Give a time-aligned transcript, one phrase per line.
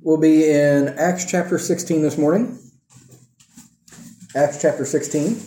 [0.00, 2.58] We'll be in Acts chapter 16 this morning.
[4.36, 5.40] Acts chapter 16.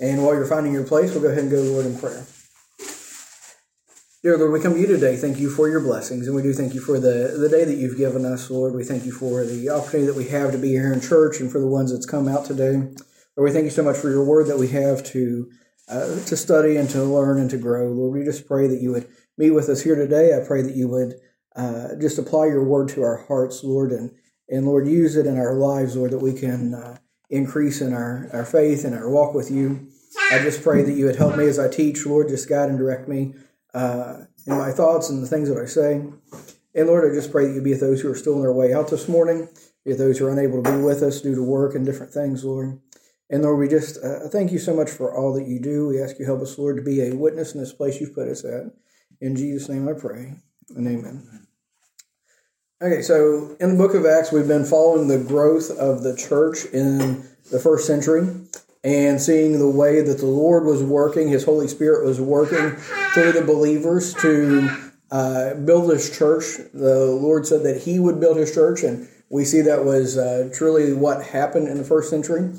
[0.00, 1.96] And while you're finding your place, we'll go ahead and go to the Lord in
[1.96, 2.26] prayer.
[4.22, 5.16] Dear Lord, we come to you today.
[5.16, 7.76] Thank you for your blessings, and we do thank you for the, the day that
[7.76, 8.74] you've given us, Lord.
[8.74, 11.50] We thank you for the opportunity that we have to be here in church and
[11.50, 12.72] for the ones that's come out today.
[12.72, 12.96] Lord,
[13.36, 15.48] we thank you so much for your word that we have to
[15.88, 17.88] uh, to study and to learn and to grow.
[17.88, 19.08] Lord, we just pray that you would
[19.38, 20.36] meet with us here today.
[20.36, 21.14] I pray that you would
[21.60, 24.10] uh, just apply your word to our hearts, Lord, and,
[24.48, 26.96] and Lord, use it in our lives, Lord, that we can uh,
[27.28, 29.88] increase in our, our faith and our walk with you.
[30.32, 32.78] I just pray that you would help me as I teach, Lord, just guide and
[32.78, 33.34] direct me
[33.74, 36.02] uh, in my thoughts and the things that I say.
[36.74, 38.52] And Lord, I just pray that you be with those who are still on their
[38.52, 39.48] way out this morning,
[39.84, 42.12] be with those who are unable to be with us due to work and different
[42.12, 42.80] things, Lord.
[43.28, 45.88] And Lord, we just uh, thank you so much for all that you do.
[45.88, 48.28] We ask you help us, Lord, to be a witness in this place you've put
[48.28, 48.64] us at.
[49.20, 50.34] In Jesus' name I pray,
[50.74, 51.46] and amen.
[52.82, 56.64] Okay, so in the book of Acts, we've been following the growth of the church
[56.72, 58.26] in the first century
[58.82, 62.70] and seeing the way that the Lord was working, His Holy Spirit was working
[63.12, 64.70] through the believers to
[65.10, 66.56] uh, build His church.
[66.72, 70.48] The Lord said that He would build His church, and we see that was uh,
[70.50, 72.50] truly what happened in the first century.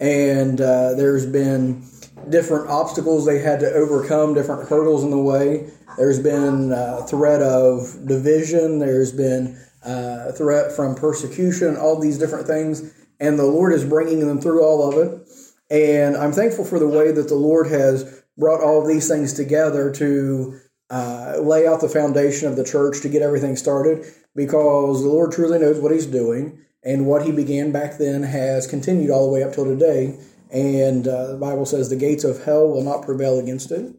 [0.00, 1.84] And uh, there's been
[2.28, 5.70] different obstacles they had to overcome, different hurdles in the way.
[5.96, 8.78] There's been uh, threat of division.
[8.78, 11.76] There's been uh, threat from persecution.
[11.76, 15.28] All these different things, and the Lord is bringing them through all of it.
[15.70, 19.92] And I'm thankful for the way that the Lord has brought all these things together
[19.92, 20.58] to
[20.90, 25.32] uh, lay out the foundation of the church to get everything started because the Lord
[25.32, 26.58] truly knows what He's doing.
[26.82, 30.18] And what He began back then has continued all the way up till today.
[30.52, 33.94] And uh, the Bible says the gates of hell will not prevail against it.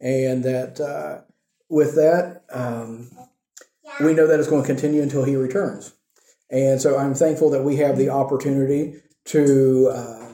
[0.00, 1.22] And that uh,
[1.68, 3.10] with that, um,
[4.00, 5.94] we know that it's going to continue until He returns.
[6.50, 10.28] And so I'm thankful that we have the opportunity to uh,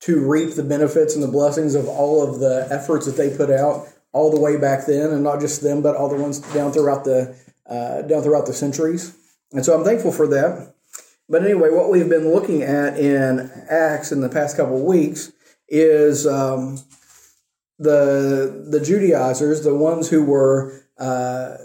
[0.00, 3.50] to reap the benefits and the blessings of all of the efforts that they put
[3.50, 6.72] out all the way back then, and not just them, but all the ones down
[6.72, 9.16] throughout the uh, down throughout the centuries.
[9.52, 10.71] And so I'm thankful for that.
[11.32, 15.32] But anyway, what we've been looking at in Acts in the past couple of weeks
[15.66, 16.78] is um,
[17.78, 21.56] the the Judaizers, the ones who were uh,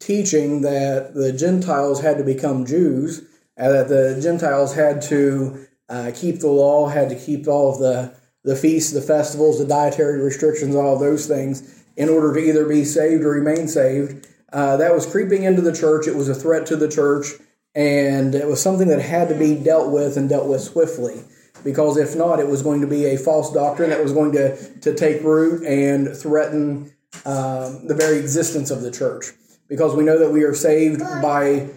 [0.00, 3.22] teaching that the Gentiles had to become Jews,
[3.56, 7.78] and that the Gentiles had to uh, keep the law, had to keep all of
[7.78, 8.14] the,
[8.44, 12.66] the feasts, the festivals, the dietary restrictions, all of those things in order to either
[12.66, 14.28] be saved or remain saved.
[14.52, 16.06] Uh, that was creeping into the church.
[16.06, 17.28] It was a threat to the church,
[17.76, 21.22] and it was something that had to be dealt with and dealt with swiftly.
[21.62, 24.78] Because if not, it was going to be a false doctrine that was going to,
[24.80, 26.92] to take root and threaten
[27.24, 29.26] um, the very existence of the church.
[29.68, 31.68] Because we know that we are saved by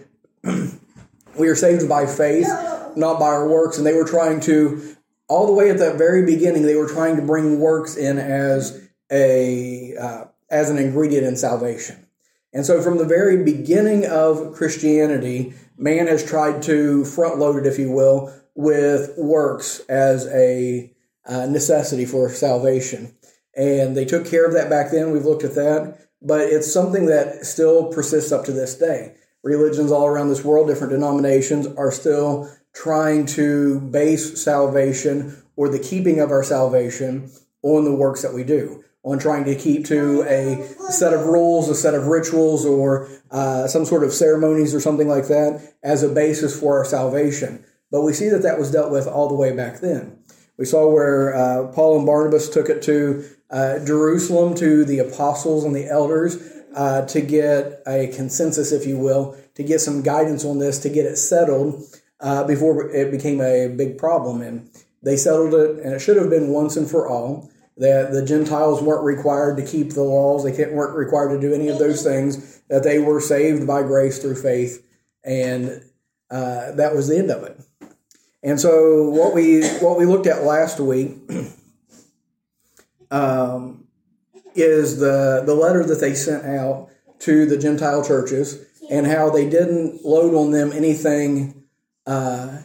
[1.37, 2.47] we are saved by faith
[2.95, 3.77] not by our works.
[3.77, 4.95] And they were trying to,
[5.27, 8.87] all the way at that very beginning, they were trying to bring works in as
[9.11, 12.05] a uh, as an ingredient in salvation.
[12.53, 17.65] And so, from the very beginning of Christianity, man has tried to front load it,
[17.65, 20.93] if you will, with works as a
[21.25, 23.15] uh, necessity for salvation.
[23.55, 25.11] And they took care of that back then.
[25.11, 25.97] We've looked at that.
[26.21, 29.15] But it's something that still persists up to this day.
[29.41, 35.79] Religions all around this world, different denominations, are still trying to base salvation or the
[35.79, 37.31] keeping of our salvation
[37.63, 41.69] on the works that we do, on trying to keep to a set of rules,
[41.69, 46.03] a set of rituals, or uh, some sort of ceremonies or something like that as
[46.03, 47.63] a basis for our salvation.
[47.91, 50.19] But we see that that was dealt with all the way back then.
[50.57, 55.63] We saw where uh, Paul and Barnabas took it to uh, Jerusalem to the apostles
[55.63, 56.37] and the elders
[56.75, 60.89] uh, to get a consensus, if you will, to get some guidance on this, to
[60.89, 61.83] get it settled
[62.19, 64.41] uh, before it became a big problem.
[64.41, 64.69] And
[65.01, 68.81] they settled it, and it should have been once and for all that the Gentiles
[68.81, 72.61] weren't required to keep the laws, they weren't required to do any of those things,
[72.67, 74.85] that they were saved by grace through faith,
[75.23, 75.81] and
[76.29, 77.57] uh, that was the end of it.
[78.43, 81.17] And so what we what we looked at last week
[83.11, 83.87] um,
[84.55, 86.89] is the the letter that they sent out
[87.19, 91.63] to the Gentile churches and how they didn't load on them anything
[92.05, 92.57] uh,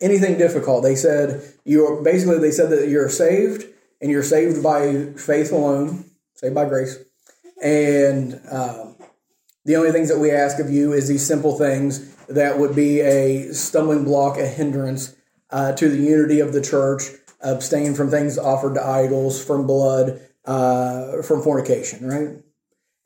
[0.00, 0.82] anything difficult.
[0.82, 3.64] They said you're basically they said that you're saved
[4.00, 6.04] and you're saved by faith alone,
[6.34, 6.98] saved by grace,
[7.62, 8.96] and um,
[9.64, 13.00] the only things that we ask of you is these simple things that would be
[13.00, 15.14] a stumbling block, a hindrance
[15.50, 17.02] uh, to the unity of the church.
[17.42, 22.42] Abstain from things offered to idols, from blood, uh, from fornication, right?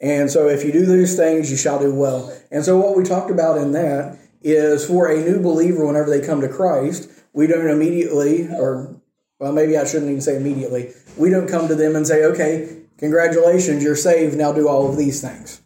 [0.00, 2.36] And so if you do these things, you shall do well.
[2.50, 6.24] And so what we talked about in that is for a new believer, whenever they
[6.24, 9.00] come to Christ, we don't immediately, or
[9.38, 12.82] well, maybe I shouldn't even say immediately, we don't come to them and say, okay,
[12.98, 15.60] congratulations, you're saved, now do all of these things.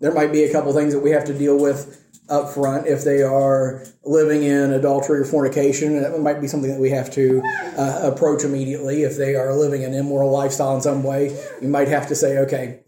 [0.00, 3.04] There might be a couple things that we have to deal with up front if
[3.04, 6.00] they are living in adultery or fornication.
[6.00, 7.42] That might be something that we have to
[7.76, 9.02] uh, approach immediately.
[9.02, 12.38] If they are living an immoral lifestyle in some way, you might have to say,
[12.38, 12.80] okay,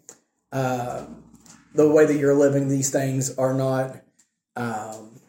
[0.52, 1.06] uh,
[1.74, 4.02] the way that you're living these things are not
[4.56, 5.20] um,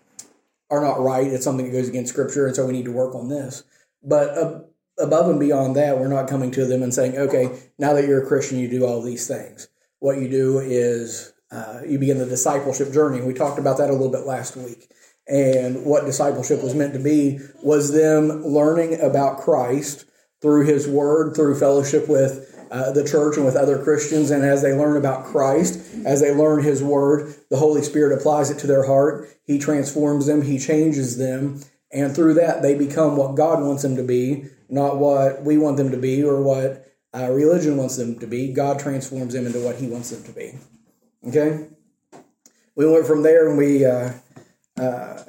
[0.70, 1.28] are not right.
[1.28, 3.64] It's something that goes against Scripture, and so we need to work on this.
[4.04, 4.60] But uh,
[5.02, 8.24] above and beyond that, we're not coming to them and saying, okay, now that you're
[8.24, 9.68] a Christian, you do all these things.
[10.00, 13.22] What you do is uh, you begin the discipleship journey.
[13.22, 14.90] We talked about that a little bit last week.
[15.28, 20.06] And what discipleship was meant to be was them learning about Christ
[20.42, 24.32] through His Word, through fellowship with uh, the church and with other Christians.
[24.32, 28.50] And as they learn about Christ, as they learn His Word, the Holy Spirit applies
[28.50, 29.30] it to their heart.
[29.44, 31.62] He transforms them, He changes them.
[31.94, 35.78] And through that, they become what God wants them to be, not what we want
[35.78, 38.54] them to be or what uh, religion wants them to be.
[38.54, 40.58] God transforms them into what He wants them to be.
[41.28, 41.68] Okay?
[42.76, 44.14] We went from there and we uh,
[44.80, 45.24] uh,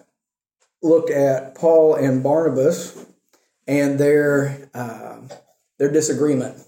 [0.80, 3.04] looked at Paul and Barnabas
[3.66, 5.18] and their uh,
[5.78, 6.62] their disagreement.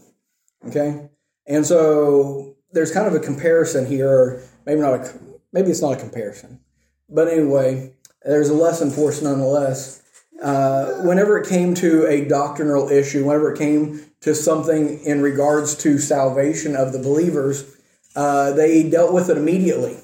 [0.67, 1.09] Okay?
[1.47, 5.19] And so there's kind of a comparison here, maybe not a
[5.53, 6.61] maybe it's not a comparison.
[7.09, 7.93] But anyway,
[8.25, 10.03] there's a lesson for us nonetheless.
[10.43, 15.75] Uh, whenever it came to a doctrinal issue, whenever it came to something in regards
[15.77, 17.77] to salvation of the believers,
[18.17, 19.97] uh, they dealt with it immediately.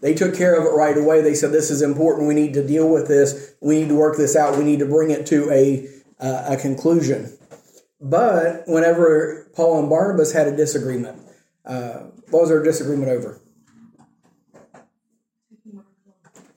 [0.00, 1.20] They took care of it right away.
[1.20, 2.28] They said, "This is important.
[2.28, 3.54] We need to deal with this.
[3.60, 4.56] We need to work this out.
[4.56, 5.88] We need to bring it to a
[6.20, 7.32] uh, a conclusion."
[8.00, 11.18] But whenever Paul and Barnabas had a disagreement,
[11.64, 13.40] uh, what was their disagreement over?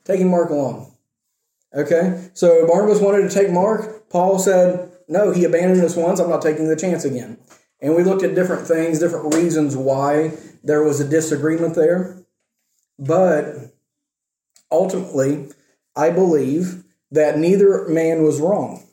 [0.04, 0.91] Taking Mark along.
[1.74, 4.10] Okay, so Barnabas wanted to take Mark.
[4.10, 6.20] Paul said, "No, he abandoned us once.
[6.20, 7.38] I'm not taking the chance again."
[7.80, 10.34] And we looked at different things, different reasons why
[10.64, 12.18] there was a disagreement there.
[13.00, 13.74] But
[14.72, 15.50] ultimately,
[15.96, 18.84] I believe that neither man was wrong.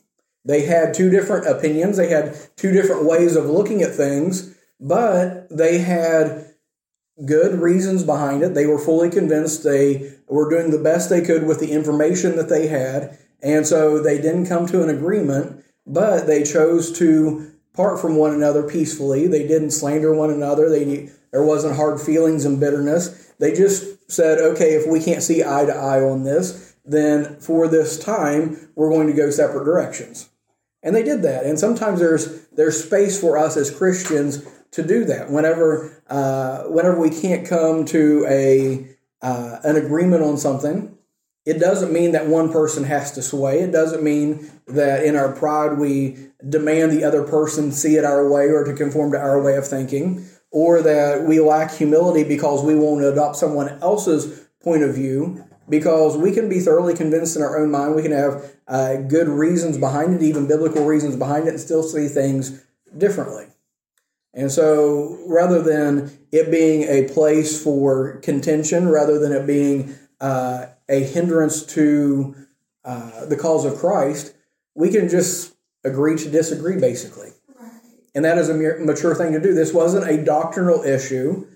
[0.45, 5.47] They had two different opinions, they had two different ways of looking at things, but
[5.49, 6.48] they had
[7.25, 8.53] good reasons behind it.
[8.53, 12.49] They were fully convinced they were doing the best they could with the information that
[12.49, 13.17] they had.
[13.41, 18.33] And so they didn't come to an agreement, but they chose to part from one
[18.33, 19.27] another peacefully.
[19.27, 20.69] They didn't slander one another.
[20.69, 23.31] They there wasn't hard feelings and bitterness.
[23.39, 27.67] They just said, okay, if we can't see eye to eye on this, then for
[27.67, 30.29] this time we're going to go separate directions.
[30.81, 31.45] And they did that.
[31.45, 35.31] And sometimes there's there's space for us as Christians to do that.
[35.31, 38.87] Whenever uh, whenever we can't come to a
[39.21, 40.95] uh, an agreement on something,
[41.45, 43.59] it doesn't mean that one person has to sway.
[43.59, 48.29] It doesn't mean that in our pride we demand the other person see it our
[48.29, 52.63] way or to conform to our way of thinking, or that we lack humility because
[52.63, 55.45] we won't adopt someone else's point of view.
[55.67, 59.27] Because we can be thoroughly convinced in our own mind, we can have uh, good
[59.27, 62.65] reasons behind it, even biblical reasons behind it, and still see things
[62.97, 63.45] differently.
[64.33, 70.67] And so, rather than it being a place for contention, rather than it being uh,
[70.87, 72.35] a hindrance to
[72.85, 74.35] uh, the cause of Christ,
[74.75, 77.29] we can just agree to disagree, basically.
[78.15, 79.53] And that is a mature thing to do.
[79.53, 81.47] This wasn't a doctrinal issue,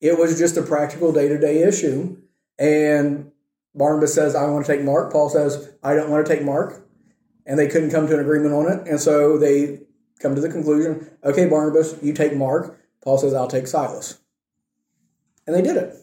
[0.00, 2.16] it was just a practical day to day issue.
[2.58, 3.30] And
[3.74, 5.12] Barnabas says, I want to take Mark.
[5.12, 6.86] Paul says, I don't want to take Mark.
[7.46, 8.88] And they couldn't come to an agreement on it.
[8.88, 9.80] And so they
[10.20, 12.78] come to the conclusion okay, Barnabas, you take Mark.
[13.02, 14.18] Paul says, I'll take Silas.
[15.46, 15.96] And they did it.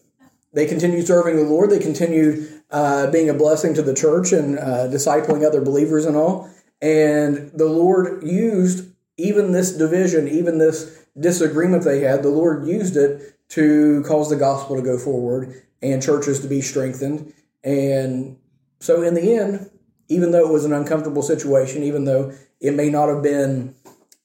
[0.54, 1.70] They continued serving the Lord.
[1.70, 6.16] They continued uh, being a blessing to the church and uh, discipling other believers and
[6.16, 6.50] all.
[6.82, 12.98] And the Lord used even this division, even this disagreement they had, the Lord used
[12.98, 17.34] it to cause the gospel to go forward and churches to be strengthened.
[17.64, 18.38] And
[18.80, 19.70] so, in the end,
[20.10, 23.76] even though it was an uncomfortable situation, even though it may not have been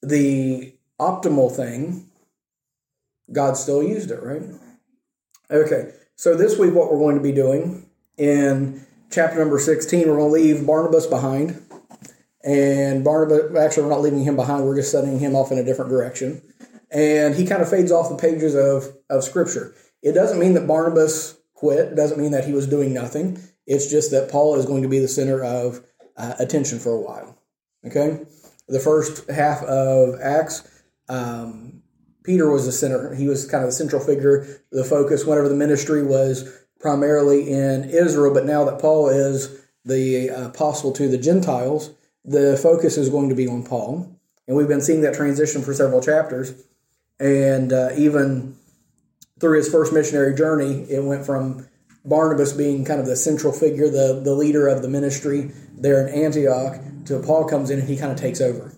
[0.03, 2.09] the optimal thing,
[3.33, 4.43] God still used it, right?
[5.51, 10.17] Okay, so this week, what we're going to be doing in chapter number 16, we're
[10.17, 11.63] going to leave Barnabas behind.
[12.45, 15.65] And Barnabas, actually, we're not leaving him behind, we're just sending him off in a
[15.65, 16.43] different direction.
[16.91, 19.75] And he kind of fades off the pages of, of Scripture.
[20.03, 23.41] It doesn't mean that Barnabas quit, it doesn't mean that he was doing nothing.
[23.67, 25.85] It's just that Paul is going to be the center of
[26.17, 27.39] uh, attention for a while.
[27.87, 28.21] Okay?
[28.69, 31.83] The first half of Acts, um,
[32.25, 33.14] Peter was the center.
[33.14, 35.25] He was kind of the central figure, the focus.
[35.25, 41.09] Whenever the ministry was primarily in Israel, but now that Paul is the apostle to
[41.09, 41.90] the Gentiles,
[42.25, 44.16] the focus is going to be on Paul.
[44.47, 46.54] And we've been seeing that transition for several chapters.
[47.19, 48.57] And uh, even
[49.40, 51.66] through his first missionary journey, it went from
[52.05, 56.13] Barnabas being kind of the central figure, the, the leader of the ministry there in
[56.13, 58.75] Antioch, to Paul comes in and he kind of takes over.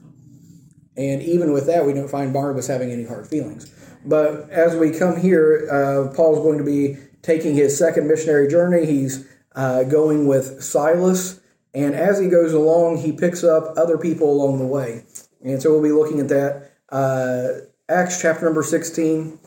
[0.96, 3.72] And even with that, we don't find Barnabas having any hard feelings.
[4.04, 8.86] But as we come here, uh, Paul's going to be taking his second missionary journey.
[8.86, 9.26] He's
[9.56, 11.40] uh, going with Silas.
[11.72, 15.04] And as he goes along, he picks up other people along the way.
[15.42, 16.72] And so we'll be looking at that.
[16.90, 17.48] Uh,
[17.88, 19.38] Acts chapter number 16.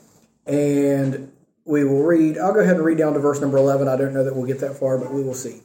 [0.46, 1.32] And
[1.68, 3.88] we will read, I'll go ahead and read down to verse number 11.
[3.88, 5.62] I don't know that we'll get that far, but we will see.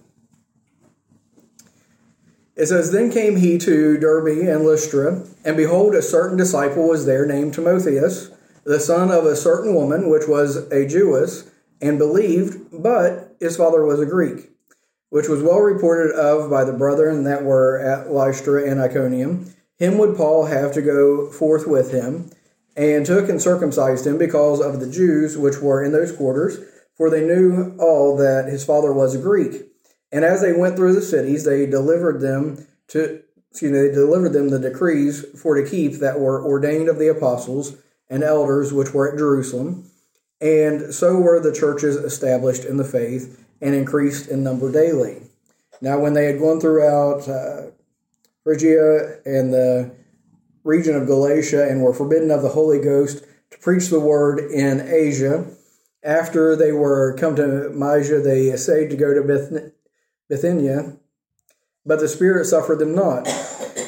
[2.56, 7.06] It says, Then came he to Derbe and Lystra, and behold, a certain disciple was
[7.06, 8.30] there named Timotheus,
[8.64, 13.84] the son of a certain woman, which was a Jewess, and believed, but his father
[13.84, 14.50] was a Greek,
[15.10, 19.54] which was well reported of by the brethren that were at Lystra and Iconium.
[19.78, 22.30] Him would Paul have to go forth with him,
[22.76, 26.58] and took and circumcised him because of the Jews which were in those quarters,
[26.96, 29.66] for they knew all that his father was a Greek.
[30.10, 34.32] And as they went through the cities, they delivered them to excuse me, they delivered
[34.32, 37.76] them the decrees for to keep that were ordained of the apostles
[38.08, 39.90] and elders which were at Jerusalem.
[40.40, 45.22] And so were the churches established in the faith and increased in number daily.
[45.82, 47.70] Now, when they had gone throughout uh,
[48.42, 49.94] Phrygia and the
[50.64, 54.80] region of Galatia and were forbidden of the Holy Ghost to preach the word in
[54.80, 55.46] Asia,
[56.02, 59.72] after they were come to Mysia, they essayed to go to
[60.28, 60.96] Bithynia,
[61.86, 63.28] but the Spirit suffered them not.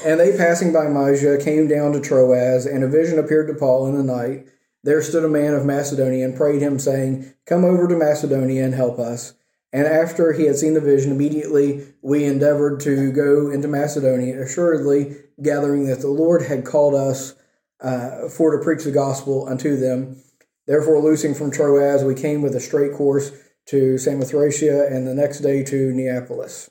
[0.05, 3.89] And they, passing by Mysia, came down to Troas, and a vision appeared to Paul
[3.89, 4.47] in the night.
[4.83, 8.75] There stood a man of Macedonia and prayed him, saying, Come over to Macedonia and
[8.75, 9.33] help us.
[9.73, 15.17] And after he had seen the vision, immediately we endeavored to go into Macedonia, assuredly
[15.43, 17.35] gathering that the Lord had called us
[17.81, 20.23] uh, for to preach the gospel unto them.
[20.67, 23.31] Therefore, loosing from Troas, we came with a straight course
[23.67, 26.71] to Samothracia, and the next day to Neapolis.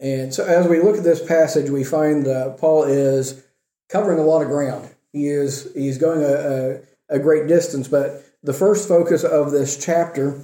[0.00, 3.44] And so, as we look at this passage, we find that Paul is
[3.88, 4.90] covering a lot of ground.
[5.12, 9.82] He is he's going a, a, a great distance, but the first focus of this
[9.82, 10.40] chapter,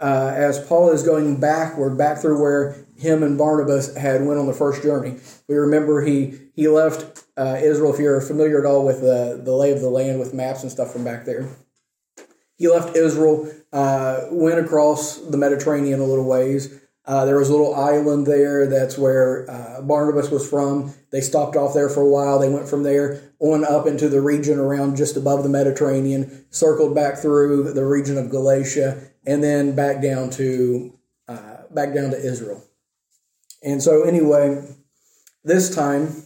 [0.00, 4.46] uh, as Paul is going backward, back through where him and Barnabas had went on
[4.46, 5.16] the first journey.
[5.48, 7.94] We remember he he left uh, Israel.
[7.94, 10.70] If you're familiar at all with the the lay of the land with maps and
[10.70, 11.48] stuff from back there,
[12.56, 16.78] he left Israel, uh, went across the Mediterranean a little ways.
[17.06, 18.66] Uh, there was a little island there.
[18.66, 20.92] That's where uh, Barnabas was from.
[21.10, 22.38] They stopped off there for a while.
[22.38, 26.94] They went from there on up into the region around just above the Mediterranean, circled
[26.94, 32.18] back through the region of Galatia, and then back down to uh, back down to
[32.18, 32.62] Israel.
[33.62, 34.64] And so, anyway,
[35.44, 36.24] this time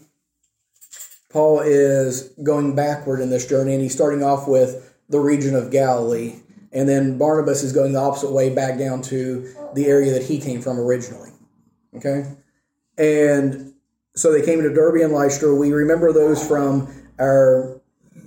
[1.30, 5.70] Paul is going backward in this journey, and he's starting off with the region of
[5.70, 6.36] Galilee.
[6.72, 10.40] And then Barnabas is going the opposite way back down to the area that he
[10.40, 11.30] came from originally.
[11.96, 12.24] Okay?
[12.98, 13.74] And
[14.16, 15.54] so they came to Derbe and Lystra.
[15.54, 16.88] We remember those from
[17.18, 17.80] our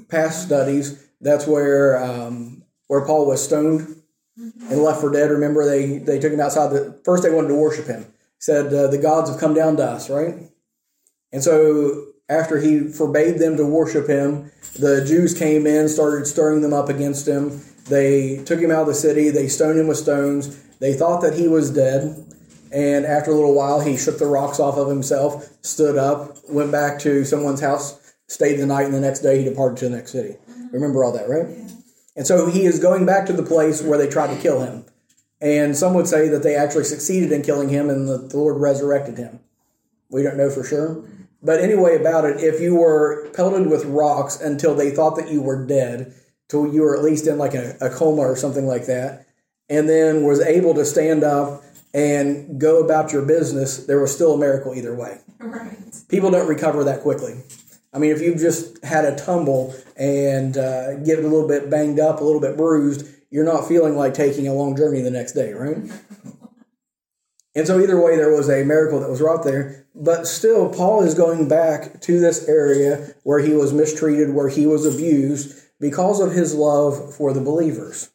[0.10, 1.06] past studies.
[1.22, 4.02] That's where um, where Paul was stoned
[4.38, 5.32] and left for dead.
[5.32, 6.72] Remember, they, they took him outside.
[6.72, 8.06] The, first, they wanted to worship him.
[8.40, 10.36] Said, uh, The gods have come down to us, right?
[11.32, 16.62] And so after he forbade them to worship him, the Jews came in, started stirring
[16.62, 17.62] them up against him.
[17.90, 19.30] They took him out of the city.
[19.30, 20.64] They stoned him with stones.
[20.80, 22.24] They thought that he was dead.
[22.72, 26.72] And after a little while, he shook the rocks off of himself, stood up, went
[26.72, 29.96] back to someone's house, stayed the night, and the next day he departed to the
[29.96, 30.36] next city.
[30.74, 31.48] Remember all that, right?
[32.18, 34.86] And so he is going back to the place where they tried to kill him.
[35.40, 39.18] And some would say that they actually succeeded in killing him and the Lord resurrected
[39.18, 39.40] him.
[40.10, 41.04] We don't know for sure.
[41.44, 45.42] But anyway, about it, if you were pelted with rocks until they thought that you
[45.42, 46.14] were dead,
[46.48, 49.28] till you were at least in like a, a coma or something like that,
[49.70, 51.64] and then was able to stand up
[51.94, 55.20] and go about your business, there was still a miracle either way.
[55.40, 55.78] Right.
[56.10, 57.42] People don't recover that quickly.
[57.94, 62.00] I mean, if you've just had a tumble and uh, get a little bit banged
[62.00, 65.34] up, a little bit bruised, you're not feeling like taking a long journey the next
[65.34, 65.78] day, right?
[67.56, 69.88] And so, either way, there was a miracle that was wrought there.
[69.96, 74.68] But still, Paul is going back to this area where he was mistreated, where he
[74.68, 78.12] was abused because of his love for the believers.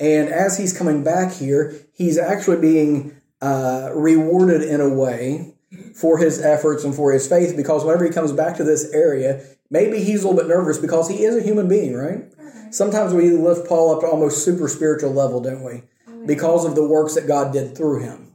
[0.00, 5.54] And as he's coming back here, he's actually being uh, rewarded in a way
[5.94, 9.44] for his efforts and for his faith because whenever he comes back to this area,
[9.72, 12.30] Maybe he's a little bit nervous because he is a human being, right?
[12.70, 15.84] Sometimes we lift Paul up to almost super spiritual level, don't we?
[16.26, 18.34] Because of the works that God did through him.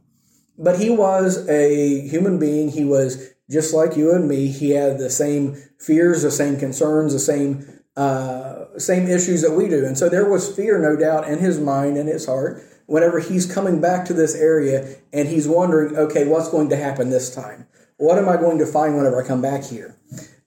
[0.57, 2.71] But he was a human being.
[2.71, 4.47] He was just like you and me.
[4.47, 9.69] He had the same fears, the same concerns, the same uh, same issues that we
[9.69, 9.85] do.
[9.85, 13.51] And so there was fear, no doubt, in his mind and his heart whenever he's
[13.51, 17.67] coming back to this area and he's wondering, okay, what's going to happen this time?
[17.97, 19.95] What am I going to find whenever I come back here?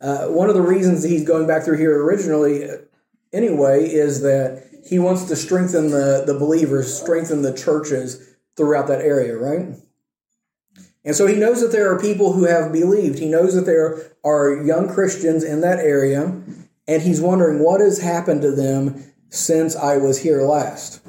[0.01, 2.77] Uh, one of the reasons he's going back through here originally, uh,
[3.33, 9.01] anyway, is that he wants to strengthen the, the believers, strengthen the churches throughout that
[9.01, 9.77] area, right?
[11.05, 13.19] And so he knows that there are people who have believed.
[13.19, 16.43] He knows that there are young Christians in that area,
[16.87, 21.01] and he's wondering what has happened to them since I was here last.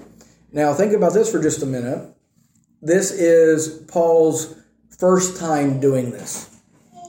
[0.52, 2.14] Now, think about this for just a minute.
[2.82, 4.56] This is Paul's
[4.98, 6.51] first time doing this.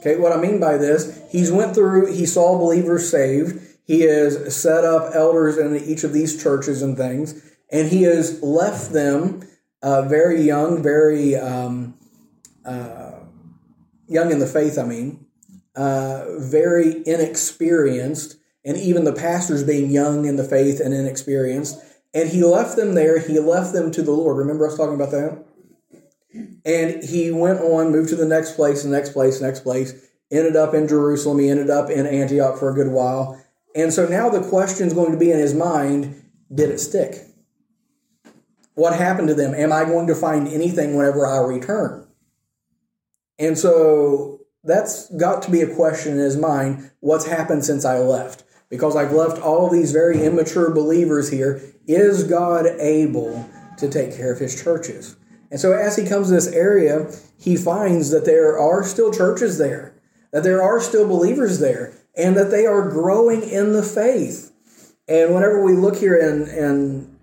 [0.02, 4.54] Okay, what I mean by this, he's went through, he saw believers saved, he has
[4.54, 7.40] set up elders in each of these churches and things,
[7.70, 9.46] and he has left them
[9.80, 11.94] uh, very young, very um,
[12.64, 13.12] uh,
[14.08, 15.24] young in the faith, I mean,
[15.76, 21.78] uh, very inexperienced, and even the pastors being young in the faith and inexperienced.
[22.12, 23.20] And he left them there.
[23.20, 24.36] He left them to the Lord.
[24.36, 25.44] Remember us talking about that?
[26.64, 29.94] And he went on, moved to the next place, the next place, next place,
[30.30, 31.38] ended up in Jerusalem.
[31.38, 33.42] He ended up in Antioch for a good while.
[33.74, 36.18] And so now the question is going to be in his mind
[36.54, 37.26] did it stick?
[38.74, 39.54] What happened to them?
[39.54, 42.06] Am I going to find anything whenever I return?
[43.38, 47.98] And so that's got to be a question in his mind what's happened since I
[47.98, 48.44] left?
[48.68, 51.60] Because I've left all these very immature believers here.
[51.86, 55.16] Is God able to take care of his churches?
[55.52, 59.58] And so as he comes to this area, he finds that there are still churches
[59.58, 59.94] there,
[60.32, 64.50] that there are still believers there, and that they are growing in the faith.
[65.06, 67.18] And whenever we look here in, in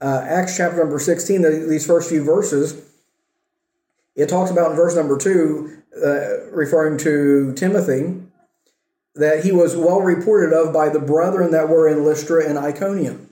[0.00, 2.82] uh, Acts chapter number 16, these first few verses,
[4.16, 8.18] it talks about in verse number two, uh, referring to Timothy,
[9.14, 13.27] that he was well reported of by the brethren that were in Lystra and Iconium.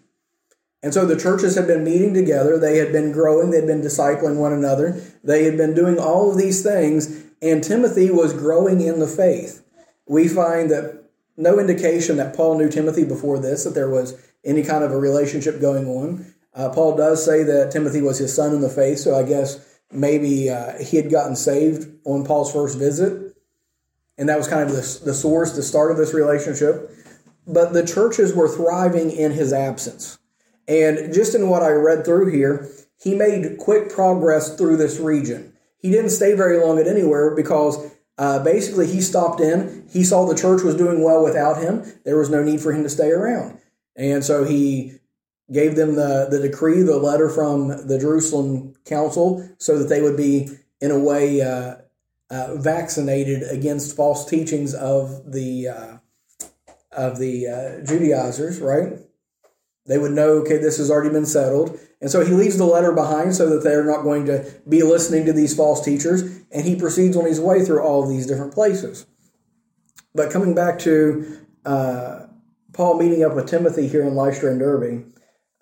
[0.87, 3.83] And so the churches had been meeting together, they had been growing, they had been
[3.83, 8.81] discipling one another, they had been doing all of these things, and Timothy was growing
[8.81, 9.65] in the faith.
[10.07, 11.03] We find that
[11.37, 14.97] no indication that Paul knew Timothy before this, that there was any kind of a
[14.97, 16.33] relationship going on.
[16.55, 19.81] Uh, Paul does say that Timothy was his son in the faith, so I guess
[19.91, 23.35] maybe uh, he had gotten saved on Paul's first visit,
[24.17, 26.93] and that was kind of the, the source, the start of this relationship.
[27.45, 30.21] But the churches were thriving in his absence.
[30.69, 32.69] And just in what I read through here,
[33.01, 35.53] he made quick progress through this region.
[35.79, 39.87] He didn't stay very long at anywhere because uh, basically he stopped in.
[39.93, 41.85] He saw the church was doing well without him.
[42.05, 43.59] There was no need for him to stay around.
[43.95, 44.95] And so he
[45.53, 50.17] gave them the, the decree, the letter from the Jerusalem council, so that they would
[50.17, 50.49] be,
[50.81, 51.77] in a way, uh,
[52.31, 55.97] uh, vaccinated against false teachings of the uh,
[56.91, 58.59] of the uh, Judaizers.
[58.59, 58.99] Right?
[59.87, 62.93] They would know, okay, this has already been settled, and so he leaves the letter
[62.93, 66.77] behind so that they're not going to be listening to these false teachers, and he
[66.77, 69.07] proceeds on his way through all these different places.
[70.15, 72.27] But coming back to uh,
[72.73, 75.05] Paul meeting up with Timothy here in Lystra and Derbe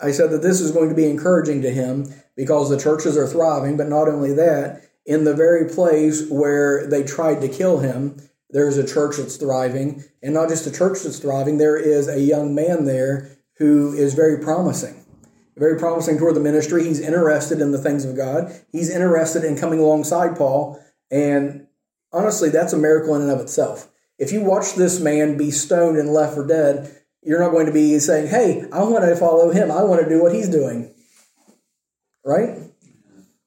[0.00, 3.26] I said that this is going to be encouraging to him because the churches are
[3.26, 8.16] thriving, but not only that, in the very place where they tried to kill him,
[8.50, 10.02] there's a church that's thriving.
[10.22, 14.14] And not just a church that's thriving, there is a young man there who is
[14.14, 15.04] very promising.
[15.56, 16.84] Very promising toward the ministry.
[16.84, 18.52] He's interested in the things of God.
[18.72, 20.82] He's interested in coming alongside Paul.
[21.10, 21.68] And
[22.12, 23.88] honestly, that's a miracle in and of itself.
[24.18, 27.72] If you watch this man be stoned and left for dead, you're not going to
[27.72, 29.70] be saying, hey, I want to follow him.
[29.70, 30.92] I want to do what he's doing.
[32.24, 32.58] Right?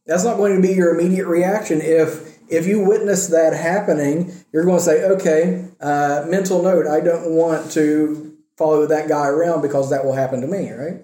[0.05, 1.81] That's not going to be your immediate reaction.
[1.81, 7.01] If if you witness that happening, you're going to say, okay, uh, mental note, I
[7.01, 8.26] don't want to
[8.57, 11.01] follow that guy around because that will happen to me, right?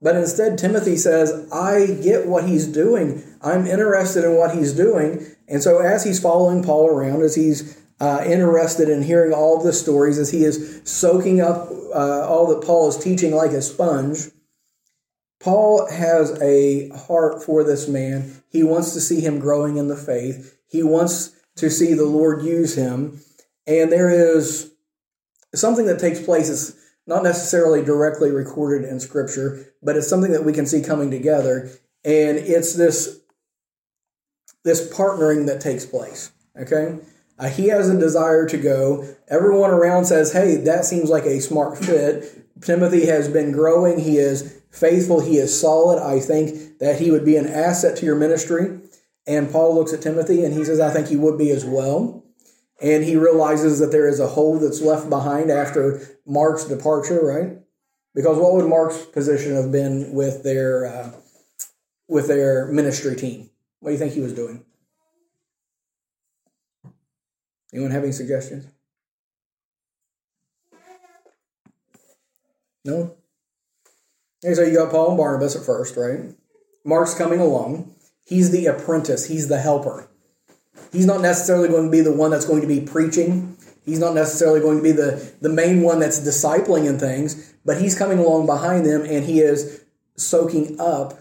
[0.00, 3.22] But instead, Timothy says, I get what he's doing.
[3.42, 5.26] I'm interested in what he's doing.
[5.48, 9.72] And so, as he's following Paul around, as he's uh, interested in hearing all the
[9.72, 14.28] stories as he is soaking up uh, all that Paul is teaching like a sponge.
[15.40, 18.42] Paul has a heart for this man.
[18.50, 20.58] He wants to see him growing in the faith.
[20.68, 23.20] He wants to see the Lord use him.
[23.66, 24.72] And there is
[25.54, 26.48] something that takes place.
[26.48, 31.10] is not necessarily directly recorded in Scripture, but it's something that we can see coming
[31.10, 31.70] together.
[32.04, 33.20] And it's this,
[34.62, 36.30] this partnering that takes place.
[36.60, 36.98] Okay?
[37.38, 39.08] Uh, he has a desire to go.
[39.28, 42.44] Everyone around says, hey, that seems like a smart fit.
[42.60, 43.98] Timothy has been growing.
[43.98, 45.20] He is faithful.
[45.20, 46.02] He is solid.
[46.02, 48.80] I think that he would be an asset to your ministry.
[49.26, 52.24] And Paul looks at Timothy and he says, I think he would be as well.
[52.80, 57.58] And he realizes that there is a hole that's left behind after Mark's departure, right?
[58.14, 61.12] Because what would Mark's position have been with their uh,
[62.08, 63.50] with their ministry team?
[63.80, 64.64] What do you think he was doing?
[67.72, 68.66] Anyone have any suggestions?
[72.84, 73.16] No?
[74.44, 76.34] Okay, so you got Paul and Barnabas at first, right?
[76.84, 77.94] Mark's coming along.
[78.24, 80.07] He's the apprentice, he's the helper.
[80.92, 83.56] He's not necessarily going to be the one that's going to be preaching.
[83.84, 87.80] He's not necessarily going to be the, the main one that's discipling in things, but
[87.80, 89.84] he's coming along behind them and he is
[90.16, 91.14] soaking up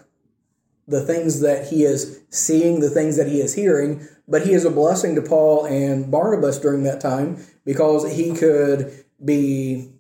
[0.88, 4.08] the things that he is seeing, the things that he is hearing.
[4.28, 9.06] But he is a blessing to Paul and Barnabas during that time because he could
[9.24, 9.91] be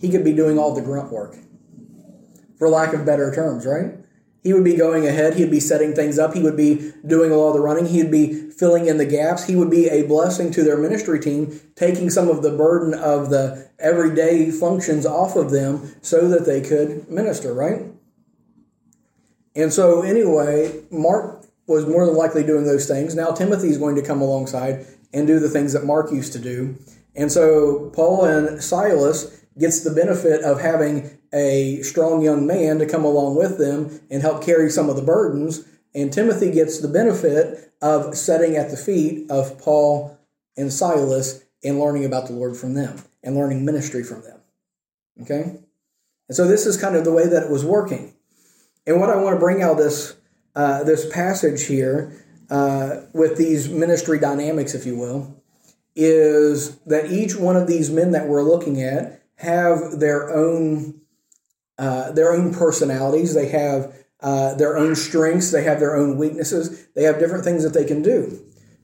[0.00, 1.36] he could be doing all the grunt work,
[2.58, 4.03] for lack of better terms, right?
[4.44, 5.34] He would be going ahead.
[5.34, 6.34] He'd be setting things up.
[6.34, 7.86] He would be doing a lot of the running.
[7.86, 9.46] He'd be filling in the gaps.
[9.46, 13.30] He would be a blessing to their ministry team, taking some of the burden of
[13.30, 17.86] the everyday functions off of them so that they could minister, right?
[19.56, 23.14] And so, anyway, Mark was more than likely doing those things.
[23.14, 26.38] Now, Timothy is going to come alongside and do the things that Mark used to
[26.38, 26.76] do.
[27.16, 32.86] And so, Paul and Silas gets the benefit of having a strong young man to
[32.86, 35.64] come along with them and help carry some of the burdens.
[35.94, 40.18] And Timothy gets the benefit of sitting at the feet of Paul
[40.56, 44.40] and Silas and learning about the Lord from them and learning ministry from them.
[45.22, 45.58] Okay?
[46.28, 48.14] And so this is kind of the way that it was working.
[48.86, 50.16] And what I want to bring out this
[50.56, 55.42] uh, this passage here uh, with these ministry dynamics, if you will,
[55.96, 61.00] is that each one of these men that we're looking at have their own
[61.78, 63.34] uh, their own personalities.
[63.34, 65.50] They have uh, their own strengths.
[65.50, 66.86] They have their own weaknesses.
[66.94, 68.40] They have different things that they can do.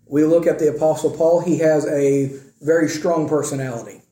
[0.06, 1.40] We look at the Apostle Paul.
[1.40, 4.02] He has a very strong personality.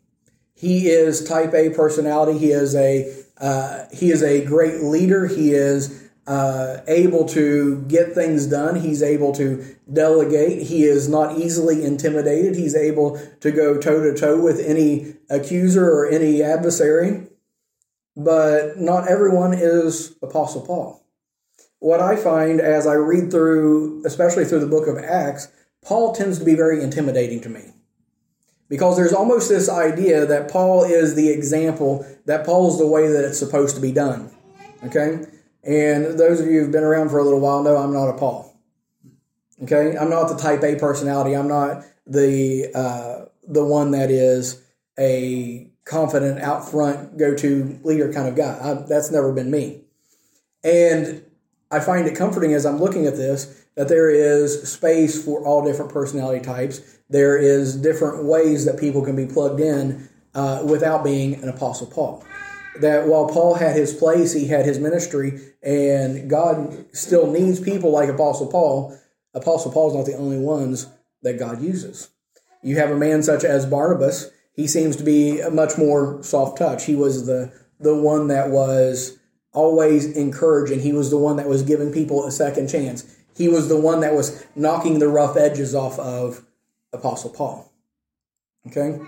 [0.55, 2.39] He is type A personality.
[2.39, 5.27] He is a uh, he is a great leader.
[5.27, 8.77] He is uh, able to get things done.
[8.77, 10.67] He's able to delegate.
[10.67, 12.55] He is not easily intimidated.
[12.55, 17.27] He's able to go toe to toe with any accuser or any adversary.
[18.15, 21.03] But not everyone is Apostle Paul.
[21.79, 25.49] What I find as I read through, especially through the book of Acts,
[25.83, 27.73] Paul tends to be very intimidating to me.
[28.69, 33.25] Because there's almost this idea that Paul is the example, that Paul's the way that
[33.25, 34.31] it's supposed to be done.
[34.85, 35.25] Okay?
[35.65, 38.15] And those of you who've been around for a little while know I'm not a
[38.15, 38.57] Paul.
[39.63, 41.35] Okay, I'm not the Type A personality.
[41.35, 44.63] I'm not the uh, the one that is
[44.99, 48.59] a confident, out front, go to leader kind of guy.
[48.63, 49.81] I, that's never been me.
[50.63, 51.25] And
[51.71, 55.65] I find it comforting as I'm looking at this that there is space for all
[55.65, 56.99] different personality types.
[57.09, 61.87] There is different ways that people can be plugged in uh, without being an Apostle
[61.87, 62.25] Paul
[62.81, 67.91] that while Paul had his place, he had his ministry, and God still needs people
[67.91, 68.99] like Apostle Paul.
[69.35, 70.87] Apostle Paul is not the only ones
[71.23, 72.11] that God uses.
[72.63, 74.31] You have a man such as Barnabas.
[74.53, 76.85] He seems to be a much more soft touch.
[76.85, 79.19] He was the the one that was
[79.53, 80.81] always encouraging.
[80.81, 83.05] He was the one that was giving people a second chance.
[83.37, 86.45] He was the one that was knocking the rough edges off of
[86.93, 87.71] Apostle Paul.
[88.67, 88.99] Okay?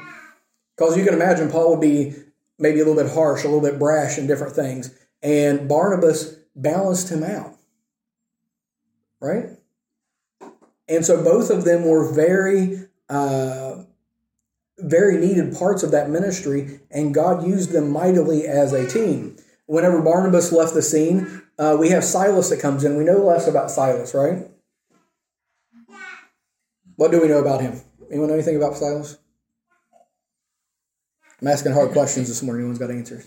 [0.76, 2.14] Because you can imagine Paul would be
[2.60, 4.94] maybe a little bit harsh, a little bit brash in different things.
[5.22, 7.56] And Barnabas balanced him out.
[9.20, 9.46] Right?
[10.88, 13.84] And so both of them were very, uh,
[14.78, 19.36] very needed parts of that ministry, and God used them mightily as a team.
[19.66, 22.96] Whenever Barnabas left the scene, uh, we have Silas that comes in.
[22.96, 24.48] We know less about Silas, right?
[26.96, 27.80] What do we know about him?
[28.10, 29.18] Anyone know anything about Silas?
[31.40, 32.62] I'm asking hard questions this morning.
[32.62, 33.26] No one's got answers.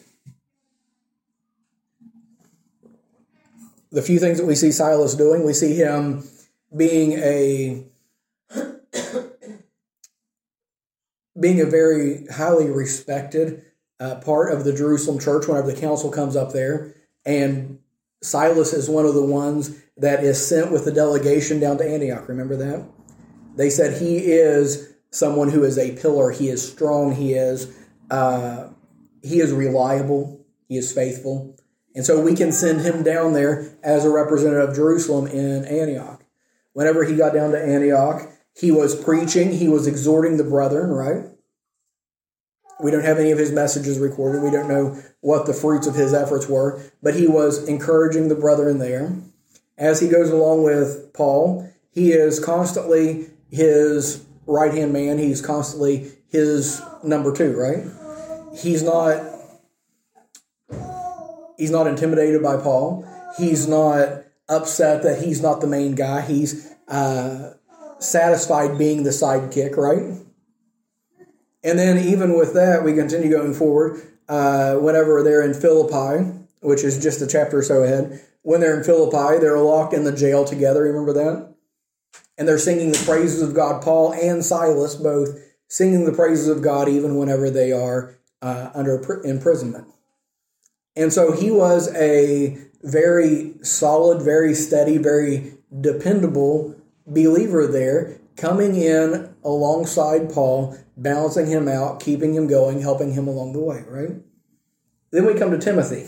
[3.91, 6.23] The few things that we see Silas doing, we see him
[6.75, 7.85] being a
[11.39, 13.63] being a very highly respected
[13.99, 16.95] uh, part of the Jerusalem church whenever the council comes up there.
[17.25, 17.79] And
[18.21, 22.27] Silas is one of the ones that is sent with the delegation down to Antioch.
[22.27, 22.87] Remember that?
[23.55, 26.31] They said he is someone who is a pillar.
[26.31, 27.15] He is strong.
[27.15, 27.75] He is
[28.13, 28.69] uh,
[29.23, 31.55] he is reliable, he is faithful.
[31.95, 36.23] And so we can send him down there as a representative of Jerusalem in Antioch.
[36.73, 41.25] Whenever he got down to Antioch, He was preaching, he was exhorting the brethren, right?
[42.83, 44.43] We don't have any of his messages recorded.
[44.43, 48.35] We don't know what the fruits of his efforts were, but he was encouraging the
[48.35, 49.11] brethren there.
[49.77, 55.17] As he goes along with Paul, he is constantly his right hand man.
[55.17, 57.85] He's constantly his number two, right?
[58.55, 59.21] He's not
[61.57, 63.07] he's not intimidated by Paul.
[63.37, 66.21] He's not upset that he's not the main guy.
[66.21, 67.53] He's uh,
[67.99, 70.19] satisfied being the sidekick, right?
[71.63, 74.01] And then even with that, we continue going forward.
[74.27, 76.29] Uh, whenever they're in Philippi,
[76.61, 80.03] which is just a chapter or so ahead, when they're in Philippi, they're locked in
[80.03, 80.83] the jail together.
[80.83, 81.53] Remember that?
[82.37, 83.81] And they're singing the praises of God.
[83.81, 89.01] Paul and Silas both singing the praises of God even whenever they are uh, under
[89.23, 89.87] imprisonment.
[90.95, 96.75] And so he was a very solid, very steady, very dependable
[97.07, 103.53] believer there, coming in alongside Paul, balancing him out, keeping him going, helping him along
[103.53, 104.11] the way, right?
[105.11, 106.07] Then we come to Timothy.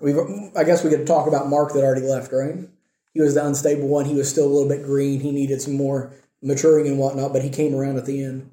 [0.00, 0.18] We've,
[0.56, 2.56] I guess we could talk about Mark that already left, right?
[3.12, 4.06] He was the unstable one.
[4.06, 5.20] He was still a little bit green.
[5.20, 8.50] He needed some more maturing and whatnot, but he came around at the end.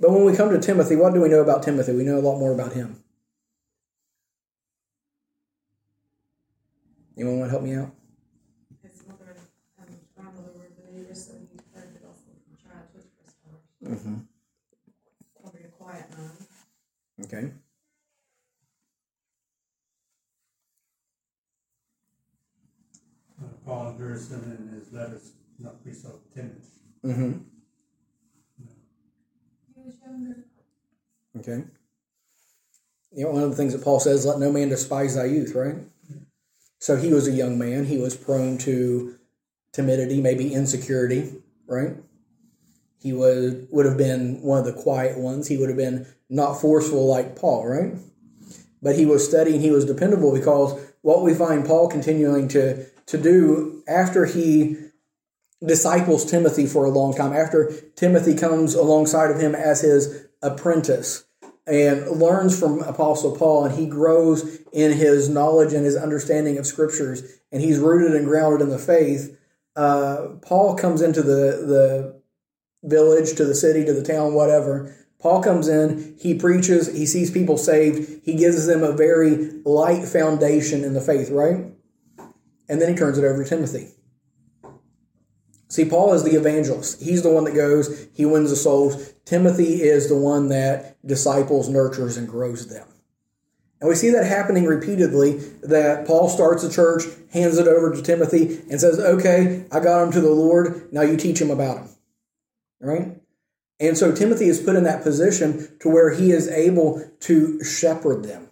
[0.00, 1.92] But when we come to Timothy, what do we know about Timothy?
[1.92, 3.02] We know a lot more about him.
[7.16, 7.90] Anyone want to help me out?
[8.80, 9.34] His mother
[9.80, 13.10] and grandmother were believers, so he heard the gospel from childhood
[13.42, 13.88] for.
[13.88, 14.14] Mm-hmm.
[15.42, 16.30] Probably a quiet man.
[17.24, 17.50] Okay.
[23.42, 26.62] Uh, Paul Gerson in his letters not be so timid.
[27.04, 27.32] Mm-hmm.
[31.38, 31.64] Okay.
[33.12, 35.54] You know, one of the things that Paul says, let no man despise thy youth,
[35.54, 35.76] right?
[36.78, 37.86] So he was a young man.
[37.86, 39.16] He was prone to
[39.72, 41.32] timidity, maybe insecurity,
[41.66, 41.96] right?
[43.00, 45.48] He would would have been one of the quiet ones.
[45.48, 47.94] He would have been not forceful like Paul, right?
[48.82, 52.86] But he was steady and he was dependable because what we find Paul continuing to
[53.06, 54.76] to do after he
[55.64, 61.24] disciples Timothy for a long time, after Timothy comes alongside of him as his apprentice
[61.66, 66.66] and learns from Apostle Paul, and he grows in his knowledge and his understanding of
[66.66, 69.38] scriptures, and he's rooted and grounded in the faith.
[69.76, 72.22] Uh, Paul comes into the the
[72.84, 74.94] village, to the city, to the town, whatever.
[75.20, 80.06] Paul comes in, he preaches, he sees people saved, he gives them a very light
[80.06, 81.66] foundation in the faith, right?
[82.68, 83.88] And then he turns it over to Timothy.
[85.68, 87.02] See, Paul is the evangelist.
[87.02, 89.12] He's the one that goes, he wins the souls.
[89.24, 92.86] Timothy is the one that disciples, nurtures, and grows them.
[93.80, 98.02] And we see that happening repeatedly that Paul starts a church, hands it over to
[98.02, 100.92] Timothy, and says, Okay, I got him to the Lord.
[100.92, 101.88] Now you teach him about him.
[102.80, 103.20] Right?
[103.78, 108.24] And so Timothy is put in that position to where he is able to shepherd
[108.24, 108.48] them.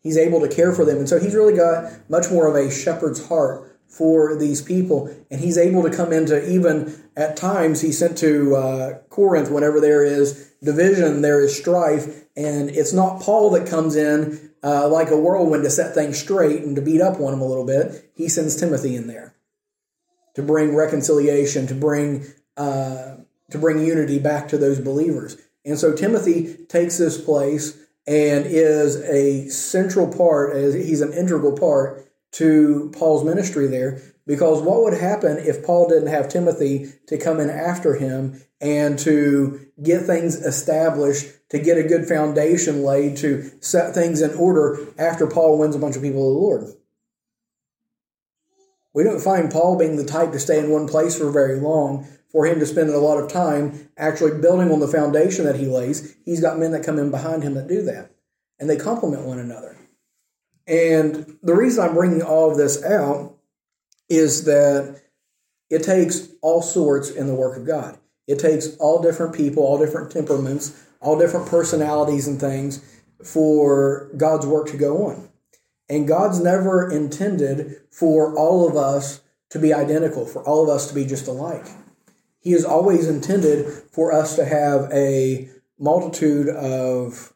[0.00, 0.98] He's able to care for them.
[0.98, 5.08] And so he's really got much more of a shepherd's heart for these people.
[5.30, 9.80] And he's able to come into even at times, he's sent to uh, Corinth whenever
[9.80, 12.24] there is division, there is strife.
[12.36, 16.62] And it's not Paul that comes in uh, like a whirlwind to set things straight
[16.62, 18.10] and to beat up on him a little bit.
[18.14, 19.34] He sends Timothy in there
[20.34, 23.16] to bring reconciliation, to bring uh,
[23.50, 25.36] to bring unity back to those believers.
[25.64, 32.05] And so Timothy takes this place and is a central part, he's an integral part
[32.36, 34.00] to Paul's ministry there.
[34.26, 38.98] Because what would happen if Paul didn't have Timothy to come in after him and
[39.00, 44.78] to get things established, to get a good foundation laid, to set things in order
[44.98, 46.64] after Paul wins a bunch of people to the Lord?
[48.92, 52.06] We don't find Paul being the type to stay in one place for very long,
[52.32, 55.66] for him to spend a lot of time actually building on the foundation that he
[55.66, 56.16] lays.
[56.24, 58.10] He's got men that come in behind him that do that,
[58.58, 59.76] and they complement one another.
[60.66, 63.36] And the reason I'm bringing all of this out
[64.08, 65.00] is that
[65.70, 67.98] it takes all sorts in the work of God.
[68.26, 72.84] It takes all different people, all different temperaments, all different personalities and things
[73.24, 75.28] for God's work to go on.
[75.88, 80.88] And God's never intended for all of us to be identical, for all of us
[80.88, 81.66] to be just alike.
[82.40, 85.48] He has always intended for us to have a
[85.78, 87.32] multitude of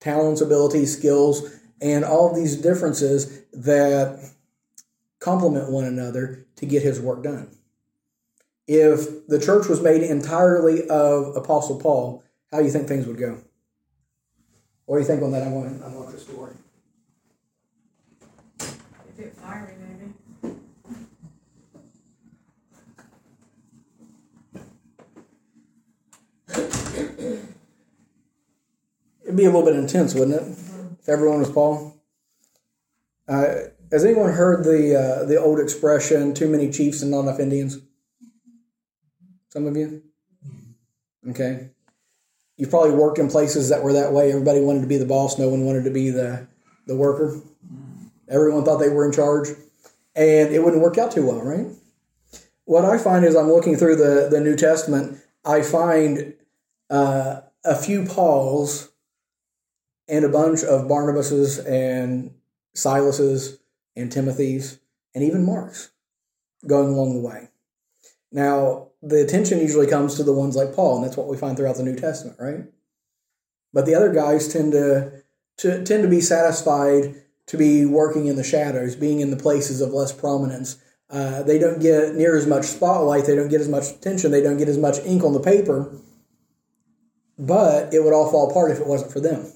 [0.00, 4.32] talents, abilities, skills, and all these differences that
[5.18, 7.50] complement one another to get his work done.
[8.66, 13.18] If the church was made entirely of Apostle Paul, how do you think things would
[13.18, 13.38] go?
[14.86, 15.42] What do you think on that?
[15.42, 16.54] I want, I want this story.
[18.60, 20.12] A bit fiery, maybe.
[29.22, 30.69] It'd be a little bit intense, wouldn't it?
[31.10, 32.00] Everyone was Paul.
[33.26, 33.54] Uh,
[33.90, 37.78] has anyone heard the uh, the old expression "too many chiefs and not enough Indians"?
[39.48, 40.02] Some of you.
[41.28, 41.70] Okay.
[42.56, 44.30] You've probably worked in places that were that way.
[44.30, 45.36] Everybody wanted to be the boss.
[45.36, 46.46] No one wanted to be the
[46.86, 47.40] the worker.
[48.28, 49.48] Everyone thought they were in charge,
[50.14, 51.66] and it wouldn't work out too well, right?
[52.66, 55.18] What I find is I'm looking through the the New Testament.
[55.44, 56.34] I find
[56.88, 58.89] uh, a few Pauls
[60.10, 62.34] and a bunch of Barnabases and
[62.74, 63.58] Silases
[63.96, 64.78] and Timothys
[65.14, 65.90] and even Marks
[66.66, 67.48] going along the way.
[68.32, 71.56] Now, the attention usually comes to the ones like Paul, and that's what we find
[71.56, 72.64] throughout the New Testament, right?
[73.72, 75.22] But the other guys tend to,
[75.58, 79.80] to tend to be satisfied to be working in the shadows, being in the places
[79.80, 80.76] of less prominence.
[81.08, 83.26] Uh, they don't get near as much spotlight.
[83.26, 84.30] They don't get as much attention.
[84.30, 85.92] They don't get as much ink on the paper.
[87.36, 89.50] But it would all fall apart if it wasn't for them,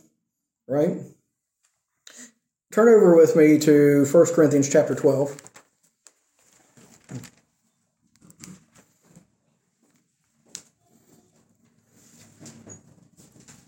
[0.66, 0.98] right?
[2.72, 5.40] Turn over with me to 1 Corinthians chapter 12.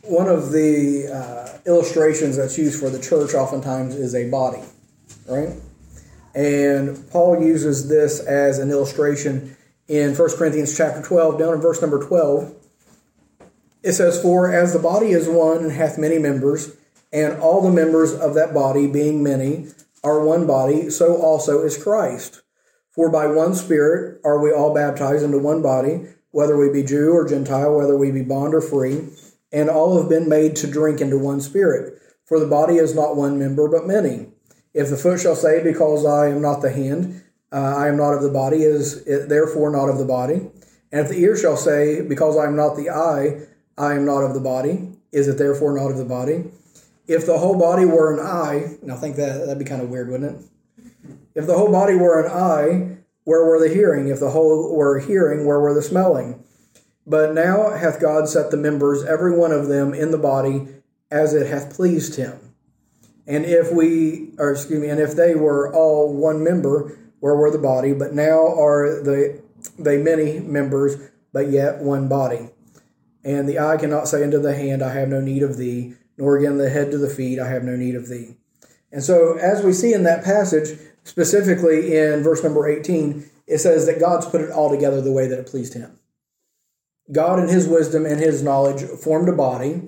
[0.02, 4.62] One of the uh, illustrations that's used for the church oftentimes is a body,
[5.28, 5.50] right?
[6.34, 9.56] And Paul uses this as an illustration
[9.88, 12.54] in 1 Corinthians chapter 12, down in verse number 12.
[13.82, 16.76] It says, For as the body is one and hath many members,
[17.12, 19.68] and all the members of that body, being many,
[20.02, 22.42] are one body, so also is Christ.
[22.90, 27.12] For by one Spirit are we all baptized into one body, whether we be Jew
[27.12, 29.08] or Gentile, whether we be bond or free,
[29.52, 32.00] and all have been made to drink into one Spirit.
[32.24, 34.28] For the body is not one member, but many.
[34.74, 38.14] If the foot shall say, Because I am not the hand, uh, I am not
[38.14, 40.50] of the body, is it therefore not of the body?
[40.92, 43.46] And if the ear shall say, Because I am not the eye,
[43.78, 46.44] I am not of the body, is it therefore not of the body?
[47.06, 49.90] If the whole body were an eye, and I think that that'd be kind of
[49.90, 50.46] weird, wouldn't it?
[51.34, 54.08] If the whole body were an eye, where were the hearing?
[54.08, 56.42] If the whole were hearing, where were the smelling?
[57.06, 60.66] But now hath God set the members, every one of them, in the body
[61.10, 62.38] as it hath pleased him.
[63.26, 67.50] And if we, or excuse me, and if they were all one member, where were
[67.50, 67.92] the body?
[67.92, 69.40] But now are they,
[69.78, 70.96] they many members,
[71.32, 72.50] but yet one body.
[73.24, 76.36] And the eye cannot say unto the hand, I have no need of thee, nor
[76.36, 78.36] again the head to the feet, I have no need of thee.
[78.92, 83.86] And so, as we see in that passage, specifically in verse number 18, it says
[83.86, 85.98] that God's put it all together the way that it pleased him.
[87.12, 89.82] God, in his wisdom and his knowledge, formed a body,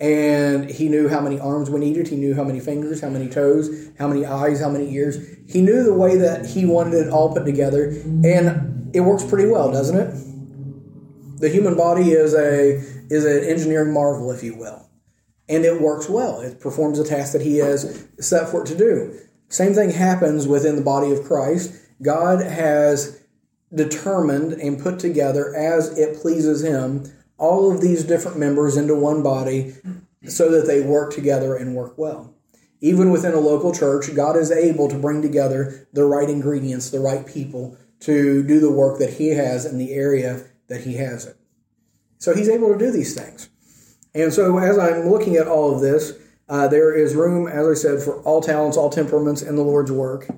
[0.00, 2.08] and he knew how many arms we needed.
[2.08, 5.18] He knew how many fingers, how many toes, how many eyes, how many ears.
[5.48, 7.90] He knew the way that he wanted it all put together,
[8.24, 11.40] and it works pretty well, doesn't it?
[11.40, 14.87] The human body is a is an engineering marvel, if you will
[15.48, 16.40] and it works well.
[16.40, 19.18] It performs the task that He has set for it to do.
[19.48, 21.74] Same thing happens within the body of Christ.
[22.02, 23.20] God has
[23.74, 29.22] determined and put together as it pleases Him all of these different members into one
[29.22, 29.74] body
[30.26, 32.34] so that they work together and work well.
[32.80, 37.00] Even within a local church, God is able to bring together the right ingredients, the
[37.00, 41.26] right people to do the work that He has in the area that He has
[41.26, 41.36] it.
[42.18, 43.48] So He's able to do these things.
[44.14, 46.12] And so, as I'm looking at all of this,
[46.48, 49.92] uh, there is room, as I said, for all talents, all temperaments in the Lord's
[49.92, 50.28] work.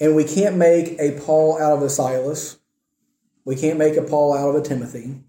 [0.00, 2.58] And we can't make a Paul out of a Silas.
[3.44, 5.20] We can't make a Paul out of a Timothy.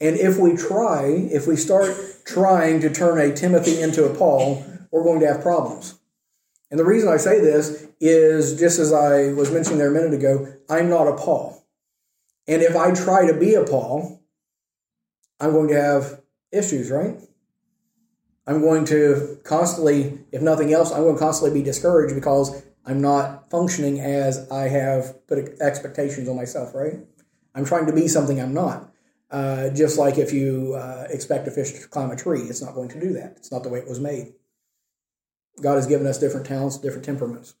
[0.00, 4.64] And if we try, if we start trying to turn a Timothy into a Paul,
[4.90, 5.98] we're going to have problems.
[6.70, 10.14] And the reason I say this is just as I was mentioning there a minute
[10.14, 11.66] ago, I'm not a Paul.
[12.46, 14.22] And if I try to be a Paul,
[15.40, 16.20] I'm going to have
[16.52, 17.16] issues, right?
[18.50, 23.00] I'm going to constantly, if nothing else, I'm going to constantly be discouraged because I'm
[23.00, 26.94] not functioning as I have put expectations on myself, right?
[27.54, 28.92] I'm trying to be something I'm not.
[29.30, 32.74] Uh, just like if you uh, expect a fish to climb a tree, it's not
[32.74, 33.34] going to do that.
[33.36, 34.32] It's not the way it was made.
[35.62, 37.54] God has given us different talents, different temperaments.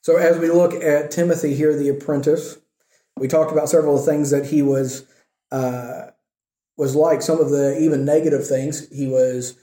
[0.00, 2.56] So as we look at Timothy here, the apprentice,
[3.18, 5.06] we talked about several things that he was
[5.52, 6.12] uh,
[6.76, 8.88] was like some of the even negative things.
[8.90, 9.58] He was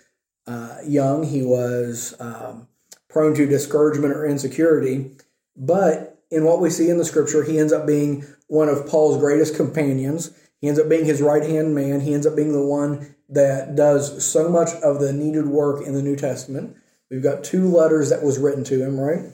[0.47, 2.68] uh, young, he was um,
[3.09, 5.12] prone to discouragement or insecurity,
[5.55, 9.18] but in what we see in the scripture, he ends up being one of Paul's
[9.18, 10.32] greatest companions.
[10.59, 12.01] He ends up being his right hand man.
[12.01, 15.93] He ends up being the one that does so much of the needed work in
[15.93, 16.78] the New Testament.
[17.09, 19.32] We've got two letters that was written to him, right?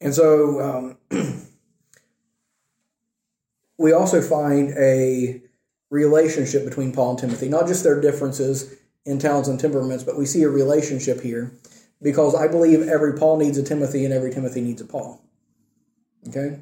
[0.00, 1.46] And so um,
[3.78, 5.42] we also find a
[5.90, 8.74] relationship between Paul and Timothy, not just their differences
[9.04, 11.52] in talents and temperaments, but we see a relationship here
[12.02, 15.22] because I believe every Paul needs a Timothy and every Timothy needs a Paul.
[16.28, 16.60] Okay?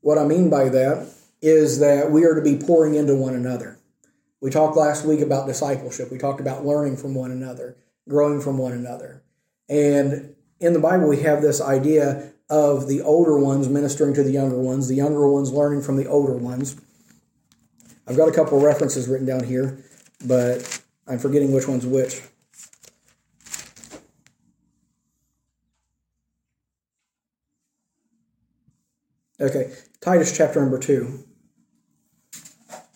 [0.00, 1.08] What I mean by that
[1.40, 3.78] is that we are to be pouring into one another.
[4.40, 6.10] We talked last week about discipleship.
[6.10, 7.76] We talked about learning from one another,
[8.08, 9.22] growing from one another.
[9.68, 14.30] And in the Bible, we have this idea of the older ones ministering to the
[14.30, 16.80] younger ones, the younger ones learning from the older ones.
[18.08, 19.78] I've got a couple references written down here,
[20.24, 22.22] but I'm forgetting which one's which.
[29.40, 31.24] Okay, Titus chapter number 2.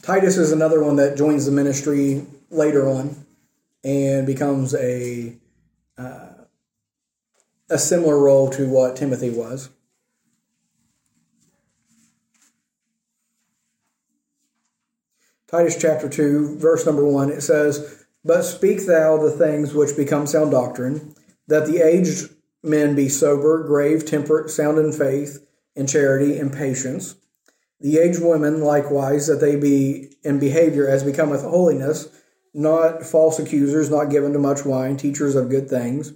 [0.02, 3.24] Titus is another one that joins the ministry later on
[3.84, 5.36] and becomes a
[5.98, 6.30] uh,
[7.68, 9.68] a similar role to what Timothy was.
[15.52, 20.26] Titus chapter 2, verse number 1, it says, But speak thou the things which become
[20.26, 21.14] sound doctrine,
[21.46, 22.30] that the aged
[22.62, 25.46] men be sober, grave, temperate, sound in faith,
[25.76, 27.16] in charity, in patience.
[27.80, 32.08] The aged women likewise, that they be in behavior as becometh holiness,
[32.54, 36.14] not false accusers, not given to much wine, teachers of good things,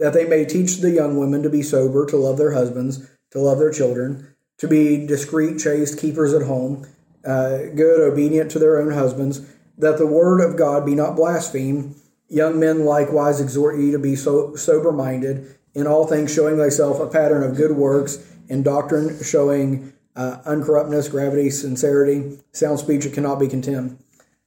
[0.00, 3.38] that they may teach the young women to be sober, to love their husbands, to
[3.38, 6.84] love their children, to be discreet, chaste, keepers at home,
[7.26, 9.40] uh, good, obedient to their own husbands,
[9.78, 11.96] that the word of God be not blasphemed.
[12.28, 17.00] Young men likewise exhort ye to be so sober minded, in all things showing thyself
[17.00, 23.12] a pattern of good works, in doctrine showing uh, uncorruptness, gravity, sincerity, sound speech that
[23.12, 23.98] cannot be contemned.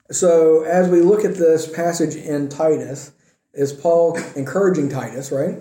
[0.10, 3.12] So, as we look at this passage in Titus,
[3.54, 5.60] is Paul encouraging Titus, right?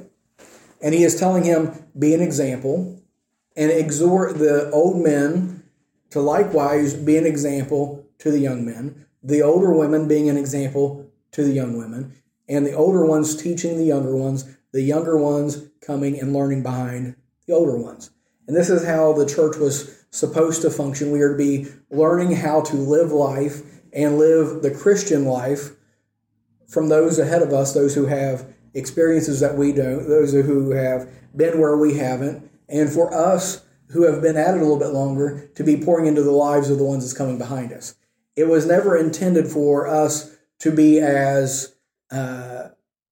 [0.81, 3.03] And he is telling him, be an example
[3.57, 5.56] and exhort the old men
[6.11, 11.11] to likewise be an example to the young men, the older women being an example
[11.33, 12.15] to the young women,
[12.49, 17.17] and the older ones teaching the younger ones, the younger ones coming and learning behind
[17.47, 18.11] the older ones.
[18.47, 21.11] And this is how the church was supposed to function.
[21.11, 25.71] We are to be learning how to live life and live the Christian life
[26.69, 31.09] from those ahead of us, those who have experiences that we don't, those who have
[31.35, 34.89] been where we haven't, and for us who have been at it a little bit
[34.89, 37.95] longer to be pouring into the lives of the ones that's coming behind us.
[38.35, 41.75] It was never intended for us to be as
[42.11, 42.69] uh,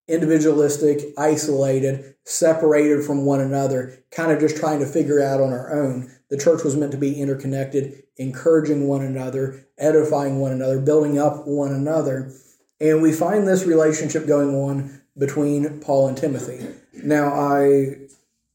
[0.09, 5.73] individualistic, isolated, separated from one another, kind of just trying to figure out on our
[5.73, 6.11] own.
[6.31, 11.47] The church was meant to be interconnected, encouraging one another, edifying one another, building up
[11.47, 12.33] one another.
[12.81, 16.67] And we find this relationship going on between Paul and Timothy.
[16.93, 17.97] Now, I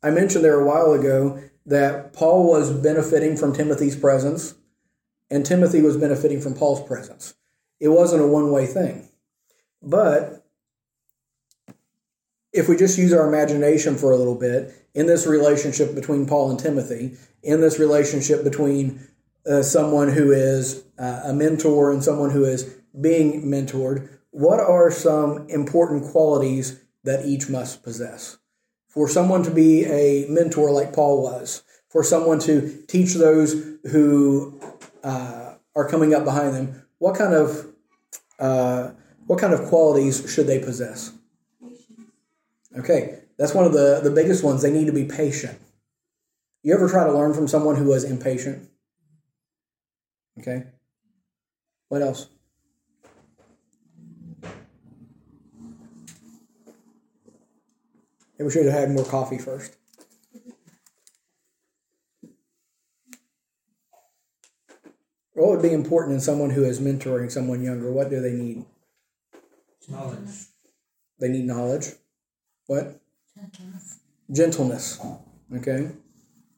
[0.02, 4.56] I mentioned there a while ago that Paul was benefiting from Timothy's presence
[5.30, 7.36] and Timothy was benefiting from Paul's presence.
[7.80, 9.08] It wasn't a one-way thing.
[9.82, 10.44] But
[12.52, 16.50] if we just use our imagination for a little bit in this relationship between Paul
[16.50, 19.08] and Timothy, in this relationship between
[19.46, 22.64] uh, someone who is uh, a mentor and someone who is
[23.00, 28.39] being mentored, what are some important qualities that each must possess?
[29.00, 33.54] For someone to be a mentor like Paul was, for someone to teach those
[33.94, 34.60] who
[35.06, 37.68] uh, are coming up behind them, what kind of
[38.40, 38.90] uh,
[39.26, 41.14] what kind of qualities should they possess?
[42.78, 44.62] Okay, that's one of the, the biggest ones.
[44.62, 45.58] They need to be patient.
[46.62, 48.70] You ever try to learn from someone who was impatient?
[50.40, 50.64] Okay.
[51.88, 52.28] What else?
[58.40, 59.76] Maybe we should have had more coffee first.
[65.34, 67.92] What would be important in someone who is mentoring someone younger?
[67.92, 68.66] What do they need?
[69.90, 70.46] Knowledge.
[71.20, 71.88] They need knowledge.
[72.68, 73.02] What?
[73.36, 74.00] Gentleness.
[74.32, 75.00] Gentleness.
[75.56, 75.92] Okay.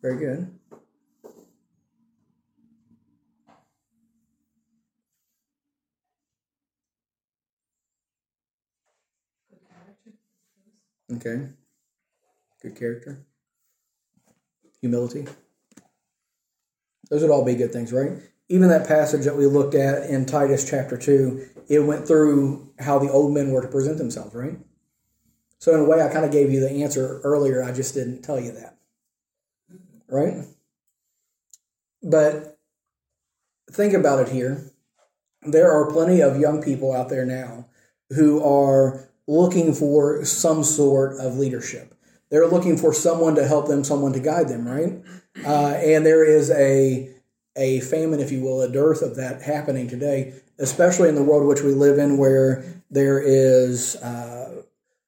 [0.04, 0.60] Very good.
[11.14, 11.50] Okay.
[12.62, 13.26] Good character.
[14.82, 15.26] Humility.
[17.10, 18.12] Those would all be good things, right?
[18.50, 23.00] Even that passage that we looked at in Titus chapter 2, it went through how
[23.00, 24.58] the old men were to present themselves, right?
[25.60, 27.64] So, in a way, I kind of gave you the answer earlier.
[27.64, 28.78] I just didn't tell you that.
[30.08, 30.46] Right?
[32.04, 32.58] But
[33.72, 34.72] think about it here.
[35.44, 37.68] There are plenty of young people out there now
[38.10, 41.96] who are looking for some sort of leadership.
[42.32, 44.94] They're looking for someone to help them, someone to guide them, right?
[45.46, 47.10] Uh, and there is a
[47.58, 50.34] a famine, if you will, a dearth of that happening today.
[50.62, 54.62] especially in the world which we live in, where there is uh,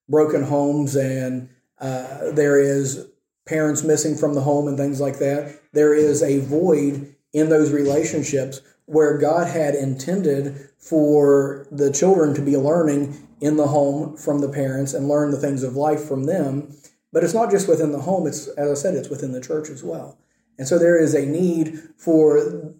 [0.10, 1.48] broken homes and
[1.80, 3.08] uh, there is
[3.46, 5.60] parents missing from the home and things like that.
[5.74, 12.42] There is a void in those relationships where God had intended for the children to
[12.42, 16.24] be learning in the home from the parents and learn the things of life from
[16.26, 16.76] them.
[17.14, 19.70] But it's not just within the home, it's, as I said, it's within the church
[19.70, 20.18] as well.
[20.58, 22.74] And so there is a need for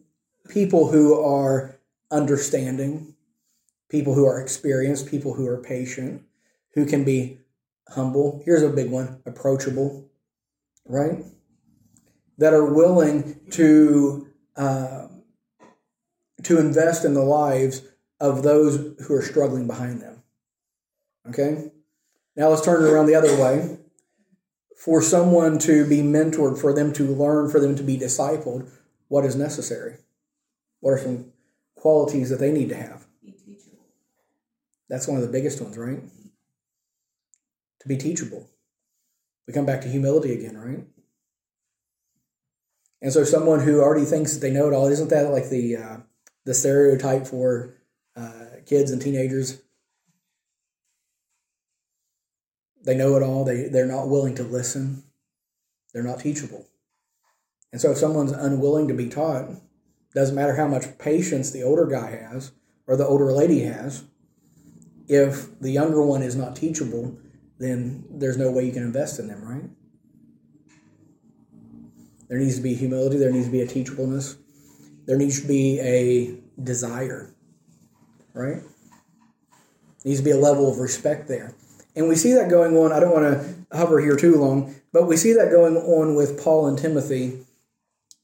[0.50, 1.80] people who are
[2.12, 3.16] understanding,
[3.90, 6.24] people who are experienced, people who are patient,
[6.74, 7.40] who can be
[7.90, 8.42] humble.
[8.44, 10.10] Here's a big one approachable,
[10.86, 11.24] right?
[12.40, 14.28] That are willing to.
[14.58, 15.08] Uh,
[16.44, 17.84] to invest in the lives
[18.20, 20.22] of those who are struggling behind them.
[21.30, 21.72] Okay?
[22.36, 23.78] Now let's turn it around the other way.
[24.84, 28.70] For someone to be mentored, for them to learn, for them to be discipled,
[29.08, 29.96] what is necessary?
[30.82, 31.32] What are some
[31.76, 33.08] qualities that they need to have?
[34.90, 36.02] That's one of the biggest ones, right?
[37.80, 38.50] To be teachable.
[39.48, 40.86] We come back to humility again, right?
[43.02, 45.78] And so, someone who already thinks that they know it all, isn't that like the
[45.78, 45.98] uh,
[46.44, 47.74] the stereotype for
[48.18, 49.62] uh, kids and teenagers.
[52.84, 53.46] They know it all.
[53.46, 55.04] They they're not willing to listen.
[55.94, 56.68] They're not teachable.
[57.72, 59.50] And so if someone's unwilling to be taught,
[60.14, 62.52] doesn't matter how much patience the older guy has
[62.86, 64.04] or the older lady has,
[65.08, 67.18] if the younger one is not teachable,
[67.58, 69.70] then there's no way you can invest in them, right?
[72.28, 74.38] There needs to be humility, there needs to be a teachableness
[75.06, 77.34] there needs to be a desire,
[78.34, 78.62] right?
[78.62, 81.54] There needs to be a level of respect there.
[81.96, 82.92] And we see that going on.
[82.92, 86.42] I don't want to hover here too long, but we see that going on with
[86.42, 87.40] Paul and Timothy.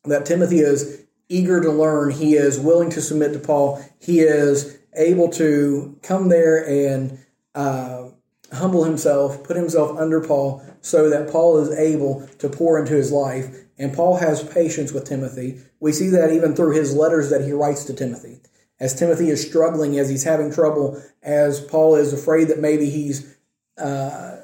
[0.05, 2.11] That Timothy is eager to learn.
[2.11, 3.83] He is willing to submit to Paul.
[3.99, 7.19] He is able to come there and
[7.53, 8.09] uh,
[8.51, 13.11] humble himself, put himself under Paul, so that Paul is able to pour into his
[13.11, 13.47] life.
[13.77, 15.61] And Paul has patience with Timothy.
[15.79, 18.39] We see that even through his letters that he writes to Timothy.
[18.79, 23.35] As Timothy is struggling, as he's having trouble, as Paul is afraid that maybe he's
[23.79, 24.37] uh,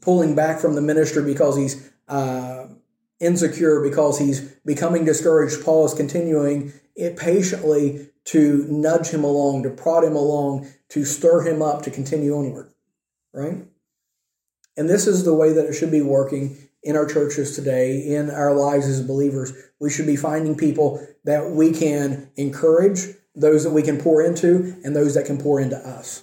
[0.00, 2.66] pulling back from the ministry because he's uh,
[3.20, 9.70] insecure, because he's becoming discouraged, Paul is continuing it patiently to nudge him along, to
[9.70, 12.72] prod him along, to stir him up to continue onward.
[13.32, 13.58] Right?
[14.76, 18.30] And this is the way that it should be working in our churches today, in
[18.30, 19.52] our lives as believers.
[19.80, 24.76] We should be finding people that we can encourage, those that we can pour into,
[24.84, 26.22] and those that can pour into us.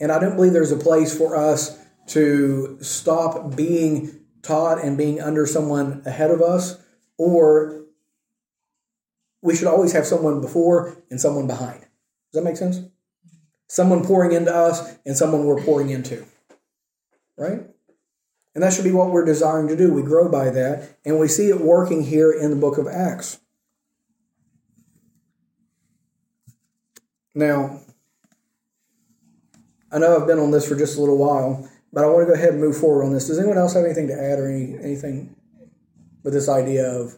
[0.00, 1.78] And I don't believe there's a place for us
[2.08, 6.78] to stop being taught and being under someone ahead of us,
[7.16, 7.84] or
[9.42, 11.80] we should always have someone before and someone behind.
[11.80, 12.80] Does that make sense?
[13.66, 16.24] Someone pouring into us and someone we're pouring into.
[17.36, 17.60] Right?
[18.54, 19.92] And that should be what we're desiring to do.
[19.92, 23.38] We grow by that, and we see it working here in the book of Acts.
[27.34, 27.80] Now,
[29.90, 32.26] I know I've been on this for just a little while, but I want to
[32.26, 33.26] go ahead and move forward on this.
[33.26, 35.34] Does anyone else have anything to add or any, anything
[36.22, 37.16] with this idea of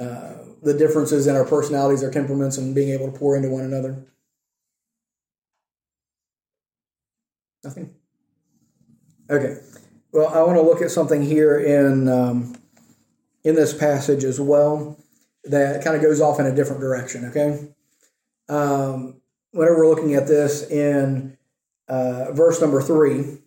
[0.00, 3.64] uh, the differences in our personalities, our temperaments, and being able to pour into one
[3.64, 4.04] another?
[7.64, 7.94] Nothing?
[9.30, 9.58] Okay.
[10.12, 12.56] Well, I want to look at something here in um,
[13.44, 14.96] in this passage as well
[15.44, 17.26] that kind of goes off in a different direction.
[17.26, 17.68] Okay,
[18.48, 19.20] um,
[19.52, 21.37] whenever we're looking at this in
[21.88, 23.38] uh, verse number three,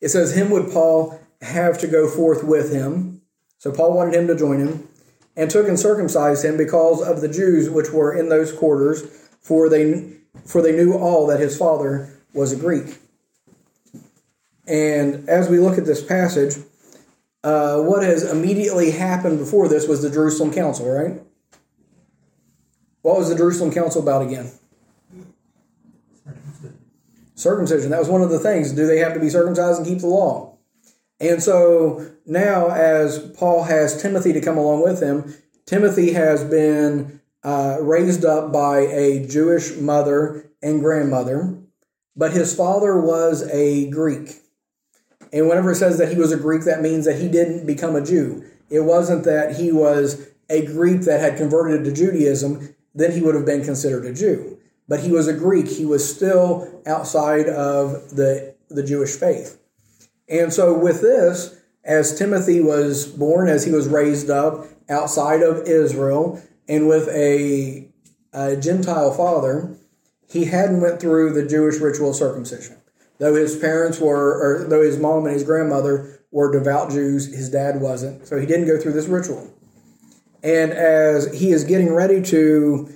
[0.00, 3.22] it says, "Him would Paul have to go forth with him."
[3.58, 4.88] So Paul wanted him to join him,
[5.36, 9.02] and took and circumcised him because of the Jews which were in those quarters,
[9.40, 10.12] for they
[10.44, 12.98] for they knew all that his father was a Greek.
[14.66, 16.56] And as we look at this passage,
[17.42, 21.20] uh, what has immediately happened before this was the Jerusalem Council, right?
[23.02, 24.50] What was the Jerusalem Council about again?
[27.44, 27.90] Circumcision.
[27.90, 28.72] That was one of the things.
[28.72, 30.56] Do they have to be circumcised and keep the law?
[31.20, 35.34] And so now, as Paul has Timothy to come along with him,
[35.66, 41.54] Timothy has been uh, raised up by a Jewish mother and grandmother,
[42.16, 44.36] but his father was a Greek.
[45.30, 47.94] And whenever it says that he was a Greek, that means that he didn't become
[47.94, 48.42] a Jew.
[48.70, 53.34] It wasn't that he was a Greek that had converted to Judaism, then he would
[53.34, 54.58] have been considered a Jew.
[54.88, 55.68] But he was a Greek.
[55.68, 59.58] He was still outside of the, the Jewish faith.
[60.28, 65.66] And so, with this, as Timothy was born, as he was raised up outside of
[65.66, 67.88] Israel, and with a
[68.34, 69.76] a Gentile father,
[70.28, 72.76] he hadn't went through the Jewish ritual circumcision.
[73.18, 77.48] Though his parents were, or though his mom and his grandmother were devout Jews, his
[77.48, 78.26] dad wasn't.
[78.26, 79.54] So he didn't go through this ritual.
[80.42, 82.92] And as he is getting ready to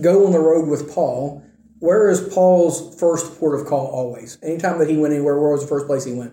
[0.00, 1.42] go on the road with Paul,
[1.78, 4.38] where is Paul's first port of call always?
[4.42, 6.32] Anytime that he went anywhere, where was the first place he went?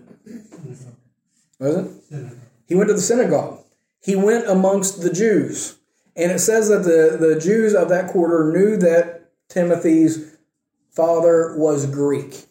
[1.58, 2.36] Was it?
[2.66, 3.62] He went to the synagogue.
[4.02, 5.78] He went amongst the Jews.
[6.16, 10.36] And it says that the, the Jews of that quarter knew that Timothy's
[10.90, 12.46] father was Greek.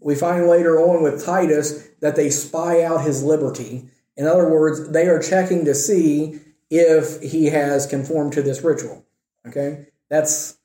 [0.00, 3.88] We find later on with Titus that they spy out his liberty.
[4.16, 9.04] In other words, they are checking to see if he has conformed to this ritual.
[9.46, 9.86] Okay?
[10.10, 10.58] That's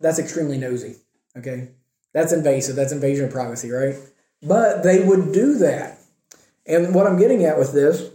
[0.00, 0.96] that's extremely nosy.
[1.36, 1.68] Okay?
[2.12, 2.76] That's invasive.
[2.76, 3.96] That's invasion of privacy, right?
[4.42, 5.98] But they would do that.
[6.66, 8.10] And what I'm getting at with this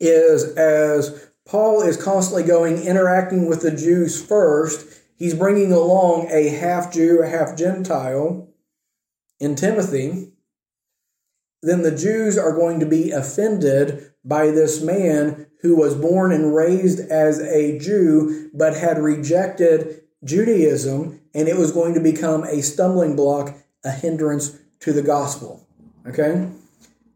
[0.00, 4.86] is as Paul is constantly going, interacting with the Jews first,
[5.16, 8.48] he's bringing along a half Jew, a half Gentile
[9.40, 10.32] in Timothy.
[11.62, 16.54] Then the Jews are going to be offended by this man who was born and
[16.54, 22.62] raised as a Jew but had rejected Judaism, and it was going to become a
[22.62, 25.66] stumbling block, a hindrance to the gospel.
[26.06, 26.48] Okay?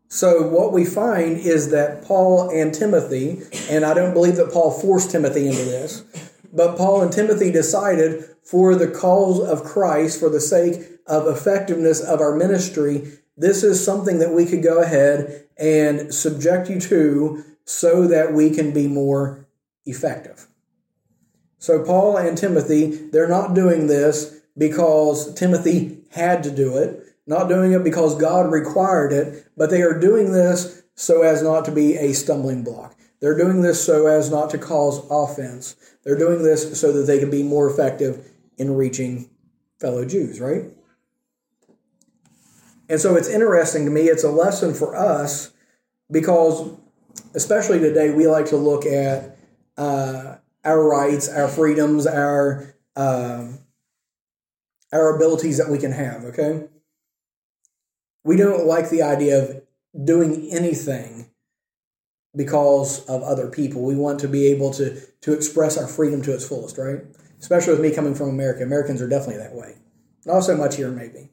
[0.08, 4.70] So, what we find is that Paul and Timothy, and I don't believe that Paul
[4.70, 6.04] forced Timothy into this,
[6.52, 12.00] but Paul and Timothy decided for the cause of Christ, for the sake of effectiveness
[12.00, 17.44] of our ministry, this is something that we could go ahead and subject you to
[17.64, 19.46] so that we can be more
[19.84, 20.48] effective.
[21.58, 27.48] So, Paul and Timothy, they're not doing this because Timothy had to do it not
[27.48, 31.72] doing it because God required it, but they are doing this so as not to
[31.72, 32.96] be a stumbling block.
[33.20, 35.76] They're doing this so as not to cause offense.
[36.04, 39.30] They're doing this so that they can be more effective in reaching
[39.80, 40.64] fellow Jews, right?
[42.88, 45.52] And so it's interesting to me, it's a lesson for us
[46.10, 46.76] because,
[47.34, 49.36] especially today, we like to look at
[49.76, 52.74] uh, our rights, our freedoms, our.
[52.94, 53.58] Um,
[54.92, 56.68] our abilities that we can have, okay?
[58.24, 59.62] we don't like the idea of
[60.04, 61.30] doing anything
[62.34, 63.82] because of other people.
[63.82, 67.00] We want to be able to to express our freedom to its fullest, right?
[67.40, 68.62] Especially with me coming from America.
[68.62, 69.76] Americans are definitely that way.
[70.24, 71.30] Not so much here, maybe.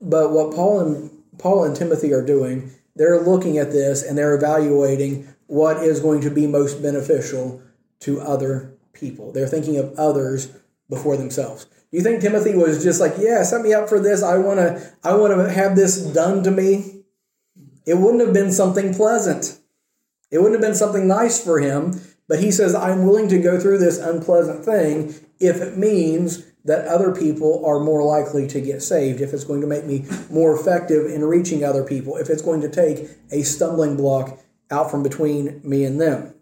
[0.00, 4.34] But what Paul and Paul and Timothy are doing, they're looking at this and they're
[4.34, 7.62] evaluating what is going to be most beneficial
[8.00, 9.32] to other people.
[9.32, 10.52] They're thinking of others
[10.88, 11.66] before themselves.
[11.90, 14.22] You think Timothy was just like, yeah, set me up for this.
[14.22, 17.04] I want to I want to have this done to me.
[17.86, 19.58] It wouldn't have been something pleasant.
[20.30, 23.60] It wouldn't have been something nice for him, but he says, I'm willing to go
[23.60, 28.82] through this unpleasant thing if it means that other people are more likely to get
[28.82, 32.42] saved, if it's going to make me more effective in reaching other people, if it's
[32.42, 34.38] going to take a stumbling block
[34.70, 36.34] out from between me and them.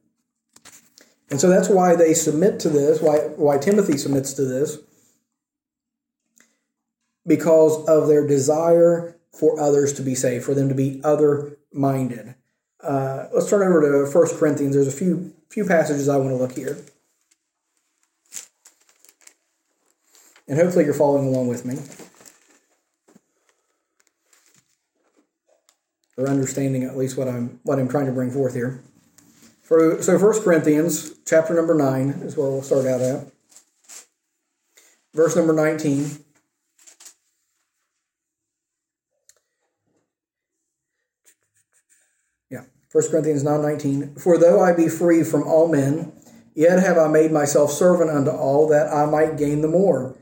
[1.31, 4.79] And so that's why they submit to this, why, why Timothy submits to this
[7.27, 12.35] because of their desire for others to be saved, for them to be other minded.
[12.81, 14.75] Uh, let's turn over to 1 Corinthians.
[14.75, 16.77] There's a few few passages I want to look here.
[20.47, 21.79] And hopefully you're following along with me.
[26.17, 28.83] Or understanding at least what I'm what I'm trying to bring forth here.
[29.63, 33.27] For, so 1 Corinthians chapter number 9 is where we'll start out at.
[35.15, 36.19] Verse number 19.
[42.51, 42.65] Yeah.
[42.93, 44.17] 1 Corinthians 9 19.
[44.17, 46.13] For though I be free from all men,
[46.55, 50.15] yet have I made myself servant unto all, that I might gain the more.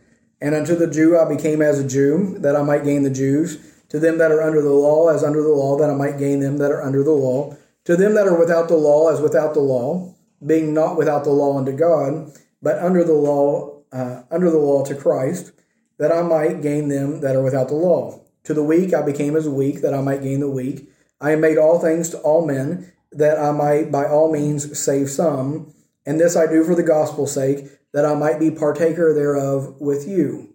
[0.42, 3.58] And unto the Jew I became as a Jew, that I might gain the Jews.
[3.90, 6.40] To them that are under the law, as under the law, that I might gain
[6.40, 7.56] them that are under the law.
[7.84, 10.12] To them that are without the law, as without the law,
[10.44, 14.84] being not without the law unto God, but under the law, uh, under the law
[14.84, 15.52] to Christ,
[15.98, 18.20] that I might gain them that are without the law.
[18.44, 20.88] To the weak I became as weak, that I might gain the weak.
[21.20, 25.08] I have made all things to all men, that I might by all means save
[25.08, 25.72] some.
[26.04, 30.06] And this I do for the gospel's sake, that I might be partaker thereof with
[30.08, 30.54] you.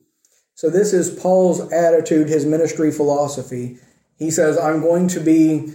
[0.56, 3.78] So, this is Paul's attitude, his ministry philosophy.
[4.18, 5.72] He says, I'm going to be,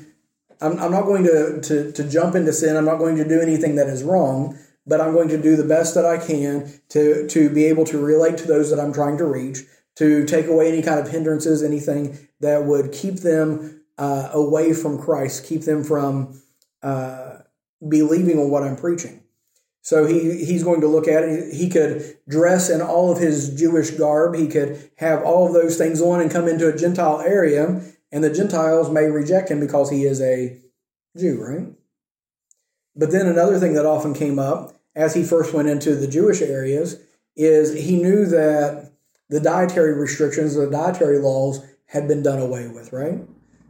[0.60, 2.76] I'm, I'm not going to, to, to jump into sin.
[2.76, 5.64] I'm not going to do anything that is wrong, but I'm going to do the
[5.64, 9.18] best that I can to, to be able to relate to those that I'm trying
[9.18, 9.60] to reach,
[9.96, 14.98] to take away any kind of hindrances, anything that would keep them uh, away from
[14.98, 16.42] Christ, keep them from
[16.82, 17.38] uh,
[17.88, 19.21] believing on what I'm preaching.
[19.82, 21.52] So he, he's going to look at it.
[21.54, 24.36] He could dress in all of his Jewish garb.
[24.36, 28.22] He could have all of those things on and come into a Gentile area, and
[28.22, 30.58] the Gentiles may reject him because he is a
[31.16, 31.66] Jew, right?
[32.94, 36.42] But then another thing that often came up as he first went into the Jewish
[36.42, 37.00] areas
[37.34, 38.92] is he knew that
[39.30, 43.18] the dietary restrictions, the dietary laws had been done away with, right?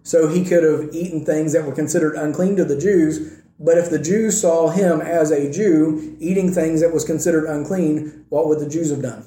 [0.03, 3.91] So he could have eaten things that were considered unclean to the Jews, but if
[3.91, 8.59] the Jews saw him as a Jew eating things that was considered unclean, what would
[8.59, 9.27] the Jews have done?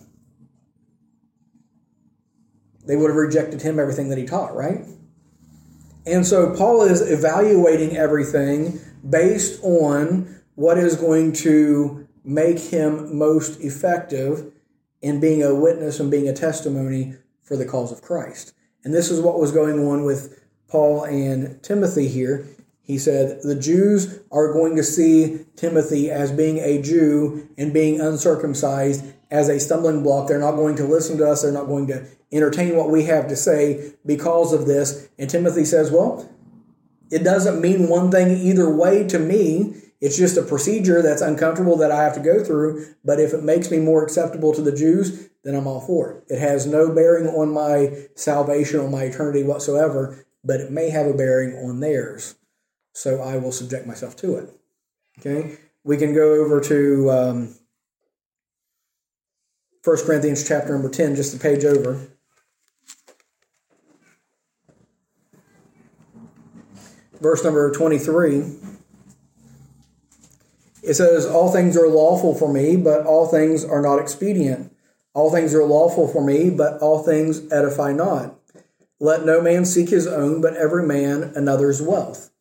[2.85, 4.85] They would have rejected him, everything that he taught, right?
[6.05, 13.59] And so Paul is evaluating everything based on what is going to make him most
[13.61, 14.51] effective
[15.01, 18.53] in being a witness and being a testimony for the cause of Christ.
[18.83, 22.47] And this is what was going on with Paul and Timothy here.
[22.85, 27.99] He said, The Jews are going to see Timothy as being a Jew and being
[27.99, 30.27] uncircumcised as a stumbling block.
[30.27, 31.41] They're not going to listen to us.
[31.41, 35.09] They're not going to entertain what we have to say because of this.
[35.17, 36.29] And Timothy says, Well,
[37.09, 39.81] it doesn't mean one thing either way to me.
[39.99, 42.85] It's just a procedure that's uncomfortable that I have to go through.
[43.03, 46.33] But if it makes me more acceptable to the Jews, then I'm all for it.
[46.35, 51.07] It has no bearing on my salvation or my eternity whatsoever, but it may have
[51.07, 52.35] a bearing on theirs
[52.95, 54.49] so I will subject myself to it.
[55.19, 57.55] Okay, we can go over to um,
[59.83, 62.07] 1 Corinthians chapter number 10, just a page over.
[67.19, 68.55] Verse number 23.
[70.83, 74.71] It says, All things are lawful for me, but all things are not expedient.
[75.13, 78.35] All things are lawful for me, but all things edify not.
[78.99, 82.31] Let no man seek his own, but every man another's wealth.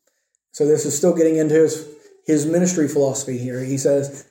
[0.55, 1.87] So this is still getting into his
[2.25, 3.61] his ministry philosophy here.
[3.61, 4.25] He says,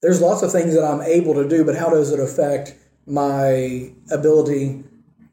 [0.00, 2.74] "There's lots of things that I'm able to do, but how does it affect
[3.06, 4.82] my ability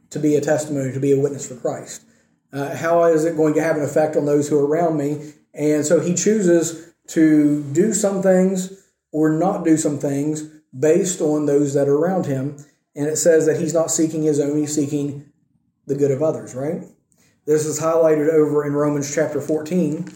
[0.10, 2.02] to be a testimony, to be a witness for Christ?
[2.52, 5.34] Uh, how is it going to have an effect on those who are around me?"
[5.54, 8.74] And so he chooses to do some things
[9.14, 10.44] or not do some things
[10.78, 12.58] based on those that are around him.
[12.94, 15.32] And it says that he's not seeking his own; he's seeking
[15.88, 16.54] the good of others.
[16.54, 16.84] Right.
[17.50, 20.08] This is highlighted over in Romans chapter 14.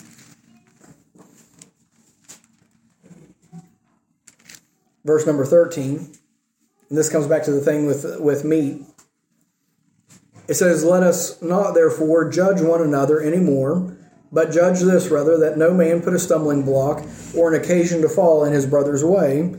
[5.03, 5.97] Verse number 13.
[6.89, 8.83] And this comes back to the thing with, with meat.
[10.47, 13.97] It says, Let us not therefore judge one another any more,
[14.31, 17.03] but judge this rather, that no man put a stumbling block
[17.35, 19.55] or an occasion to fall in his brother's way.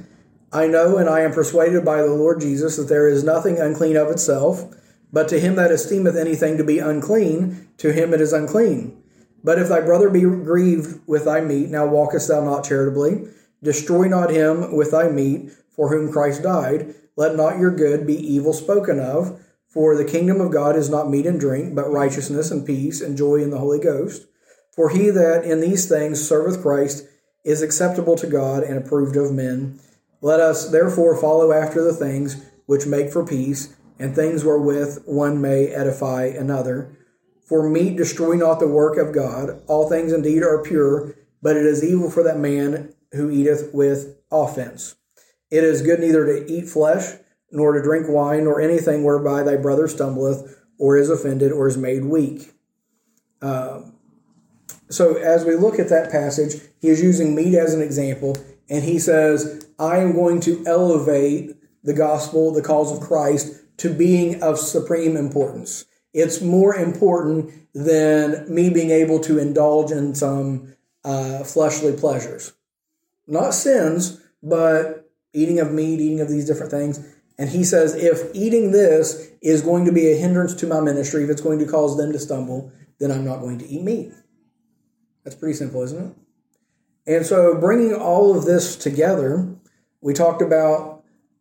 [0.52, 3.96] I know and I am persuaded by the Lord Jesus that there is nothing unclean
[3.96, 4.72] of itself
[5.14, 9.00] but to him that esteemeth anything to be unclean, to him it is unclean.
[9.44, 13.28] But if thy brother be grieved with thy meat, now walkest thou not charitably?
[13.62, 16.96] Destroy not him with thy meat, for whom Christ died.
[17.14, 19.40] Let not your good be evil spoken of.
[19.68, 23.16] For the kingdom of God is not meat and drink, but righteousness and peace and
[23.16, 24.26] joy in the Holy Ghost.
[24.74, 27.06] For he that in these things serveth Christ
[27.44, 29.78] is acceptable to God and approved of men.
[30.20, 35.40] Let us therefore follow after the things which make for peace and things wherewith one
[35.40, 36.96] may edify another.
[37.48, 39.62] For meat destroy not the work of God.
[39.66, 44.16] All things indeed are pure, but it is evil for that man who eateth with
[44.30, 44.96] offense.
[45.50, 47.18] It is good neither to eat flesh,
[47.52, 51.76] nor to drink wine, nor anything whereby thy brother stumbleth, or is offended, or is
[51.76, 52.52] made weak.
[53.40, 53.82] Uh,
[54.90, 58.36] so, as we look at that passage, he is using meat as an example,
[58.68, 63.92] and he says, I am going to elevate the gospel, the cause of Christ, to
[63.92, 65.84] being of supreme importance.
[66.12, 72.52] It's more important than me being able to indulge in some uh, fleshly pleasures.
[73.26, 77.04] Not sins, but eating of meat, eating of these different things.
[77.36, 81.24] And he says, if eating this is going to be a hindrance to my ministry,
[81.24, 84.12] if it's going to cause them to stumble, then I'm not going to eat meat.
[85.24, 86.14] That's pretty simple, isn't it?
[87.06, 89.48] And so, bringing all of this together,
[90.00, 90.93] we talked about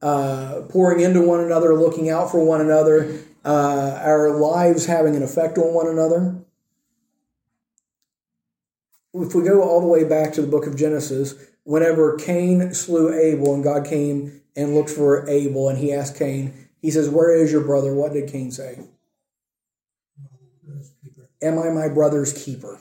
[0.04, 5.24] uh, pouring into one another, looking out for one another, uh, our lives having an
[5.24, 6.44] effect on one another.
[9.14, 13.14] If we go all the way back to the book of Genesis, whenever Cain slew
[13.14, 17.34] Abel and God came and looked for Abel and he asked Cain, he says, Where
[17.34, 17.94] is your brother?
[17.94, 18.80] What did Cain say?
[21.42, 22.80] Am I my brother's keeper?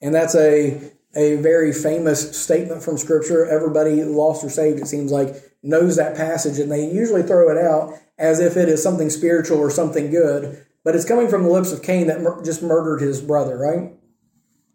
[0.00, 3.46] And that's a a very famous statement from Scripture.
[3.46, 7.58] Everybody lost or saved, it seems like, knows that passage, and they usually throw it
[7.58, 10.64] out as if it is something spiritual or something good.
[10.84, 13.92] But it's coming from the lips of Cain that mur- just murdered his brother, right?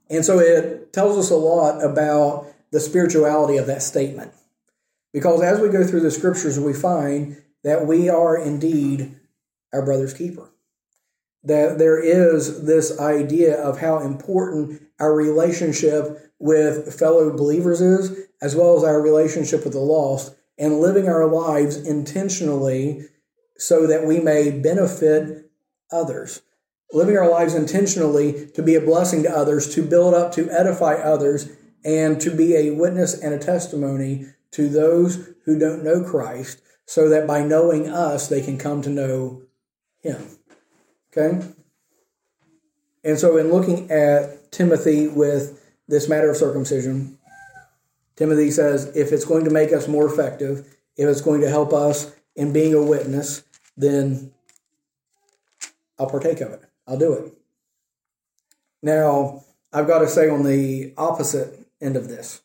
[0.09, 4.31] And so it tells us a lot about the spirituality of that statement.
[5.13, 9.19] Because as we go through the scriptures, we find that we are indeed
[9.73, 10.49] our brother's keeper.
[11.47, 18.55] That there is this idea of how important our relationship with fellow believers is, as
[18.55, 23.05] well as our relationship with the lost, and living our lives intentionally
[23.57, 25.49] so that we may benefit
[25.91, 26.41] others.
[26.91, 30.95] Living our lives intentionally to be a blessing to others, to build up, to edify
[30.95, 31.49] others,
[31.83, 37.09] and to be a witness and a testimony to those who don't know Christ, so
[37.09, 39.43] that by knowing us, they can come to know
[40.01, 40.36] Him.
[41.17, 41.47] Okay?
[43.03, 47.17] And so, in looking at Timothy with this matter of circumcision,
[48.15, 51.71] Timothy says if it's going to make us more effective, if it's going to help
[51.73, 53.43] us in being a witness,
[53.77, 54.33] then
[55.97, 56.63] I'll partake of it.
[56.87, 57.33] I'll do it.
[58.81, 62.41] Now, I've got to say on the opposite end of this,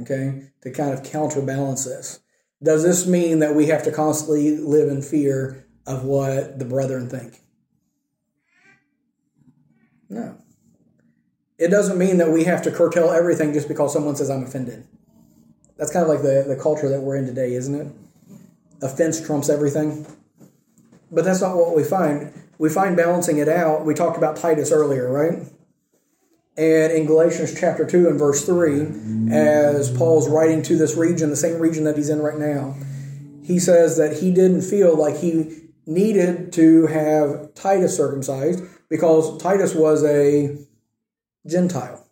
[0.00, 2.20] okay, to kind of counterbalance this.
[2.62, 7.08] Does this mean that we have to constantly live in fear of what the brethren
[7.08, 7.43] think?
[10.14, 10.36] No.
[11.58, 14.86] It doesn't mean that we have to curtail everything just because someone says I'm offended.
[15.76, 17.88] That's kind of like the, the culture that we're in today, isn't it?
[18.80, 20.06] Offense trumps everything.
[21.10, 22.32] But that's not what we find.
[22.58, 23.84] We find balancing it out.
[23.84, 25.40] We talked about Titus earlier, right?
[26.56, 31.36] And in Galatians chapter 2 and verse 3, as Paul's writing to this region, the
[31.36, 32.76] same region that he's in right now,
[33.42, 38.62] he says that he didn't feel like he needed to have Titus circumcised
[38.94, 40.56] because Titus was a
[41.44, 42.06] Gentile.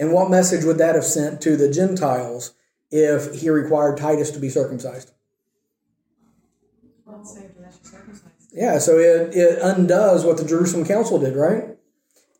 [0.00, 2.54] And what message would that have sent to the Gentiles
[2.90, 5.12] if he required Titus to be circumcised?
[8.52, 11.76] Yeah, so it, it undoes what the Jerusalem Council did, right?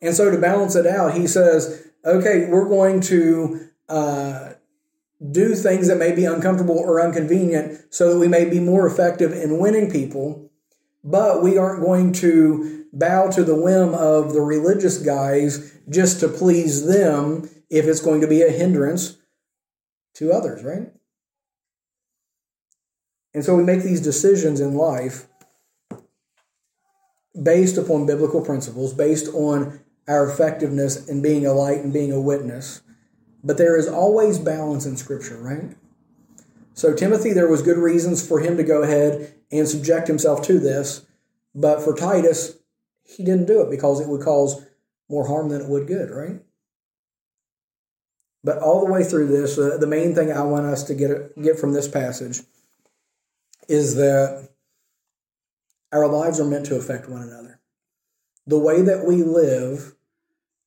[0.03, 4.55] And so to balance it out, he says, okay, we're going to uh,
[5.31, 9.33] do things that may be uncomfortable or inconvenient so that we may be more effective
[9.33, 10.51] in winning people,
[11.05, 16.29] but we aren't going to bow to the whim of the religious guys just to
[16.29, 19.19] please them if it's going to be a hindrance
[20.15, 20.93] to others, right?
[23.35, 25.27] And so we make these decisions in life
[27.41, 32.21] based upon biblical principles, based on our effectiveness in being a light and being a
[32.21, 32.83] witness.
[33.43, 35.77] But there is always balance in Scripture, right?
[36.75, 40.59] So, Timothy, there was good reasons for him to go ahead and subject himself to
[40.59, 41.07] this.
[41.55, 42.57] But for Titus,
[43.05, 44.65] he didn't do it because it would cause
[45.09, 46.41] more harm than it would good, right?
[48.43, 51.41] But all the way through this, uh, the main thing I want us to get
[51.41, 52.41] get from this passage
[53.69, 54.51] is that
[55.93, 57.61] our lives are meant to affect one another.
[58.47, 59.95] The way that we live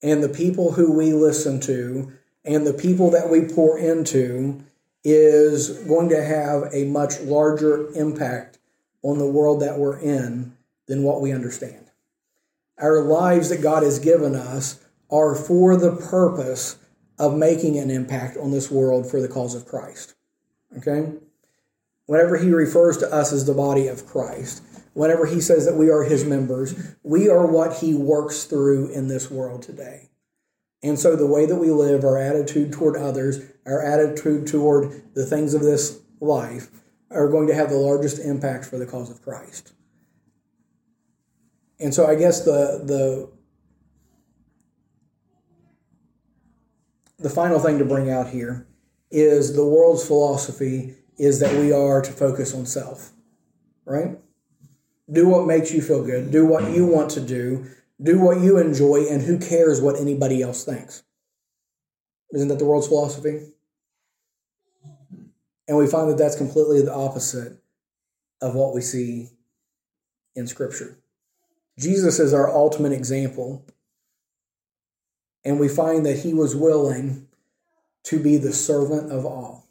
[0.02, 2.12] and the people who we listen to
[2.46, 4.64] and the people that we pour into
[5.04, 8.58] is going to have a much larger impact
[9.04, 10.56] on the world that we're in
[10.88, 11.87] than what we understand.
[12.80, 16.78] Our lives that God has given us are for the purpose
[17.17, 20.13] of making an impact on this world for the cause of Christ.
[20.78, 21.13] Okay?
[22.05, 24.63] Whenever he refers to us as the body of Christ,
[24.93, 29.07] whenever he says that we are his members, we are what he works through in
[29.07, 30.09] this world today.
[30.84, 35.25] And so the way that we live, our attitude toward others, our attitude toward the
[35.25, 36.69] things of this life
[37.09, 39.73] are going to have the largest impact for the cause of Christ.
[41.80, 43.30] And so I guess the the
[47.19, 48.67] the final thing to bring out here
[49.09, 53.11] is the world's philosophy is that we are to focus on self,
[53.86, 54.17] right?
[55.11, 57.65] Do what makes you feel good, do what you want to do,
[58.01, 61.03] do what you enjoy, and who cares what anybody else thinks?
[62.34, 63.53] Isn't that the world's philosophy?
[65.67, 67.57] And we find that that's completely the opposite
[68.41, 69.30] of what we see
[70.36, 70.97] in Scripture.
[71.78, 73.65] Jesus is our ultimate example
[75.47, 77.25] and we find that he was willing
[78.03, 79.65] to be the servant of all.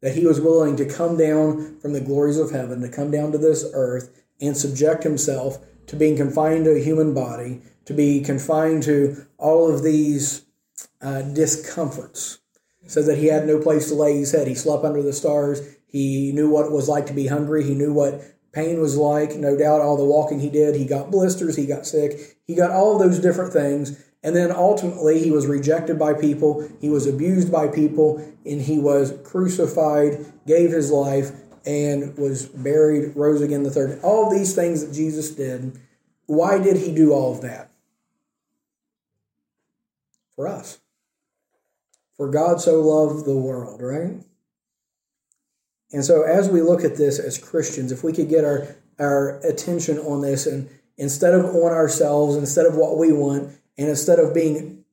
[0.00, 3.30] That he was willing to come down from the glories of heaven, to come down
[3.32, 8.22] to this earth and subject himself to being confined to a human body, to be
[8.22, 10.46] confined to all of these
[11.02, 12.38] uh, discomforts.
[12.86, 14.48] So that he had no place to lay his head.
[14.48, 15.76] He slept under the stars.
[15.86, 17.62] He knew what it was like to be hungry.
[17.62, 18.22] He knew what
[18.52, 19.36] pain was like.
[19.36, 22.70] No doubt, all the walking he did, he got blisters, he got sick, he got
[22.70, 24.04] all those different things.
[24.22, 28.78] And then ultimately, he was rejected by people, he was abused by people, and he
[28.78, 31.30] was crucified, gave his life,
[31.64, 33.98] and was buried, rose again the third.
[34.02, 35.78] All these things that Jesus did,
[36.26, 37.70] why did he do all of that?
[40.40, 40.78] for us.
[42.16, 44.24] For God so loved the world, right?
[45.92, 49.40] And so as we look at this as Christians, if we could get our, our
[49.40, 54.18] attention on this and instead of on ourselves, instead of what we want, and instead
[54.18, 54.84] of being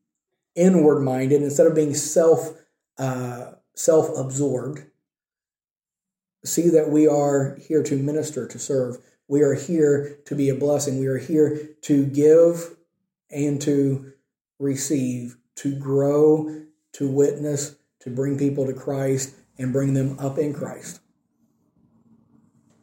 [0.56, 2.58] inward minded, instead of being self
[2.98, 4.84] uh, self absorbed,
[6.44, 8.98] see that we are here to minister, to serve.
[9.28, 11.00] We are here to be a blessing.
[11.00, 12.76] We are here to give
[13.30, 14.14] and to
[14.58, 20.54] receive, to grow, to witness, to bring people to Christ and bring them up in
[20.54, 21.02] Christ.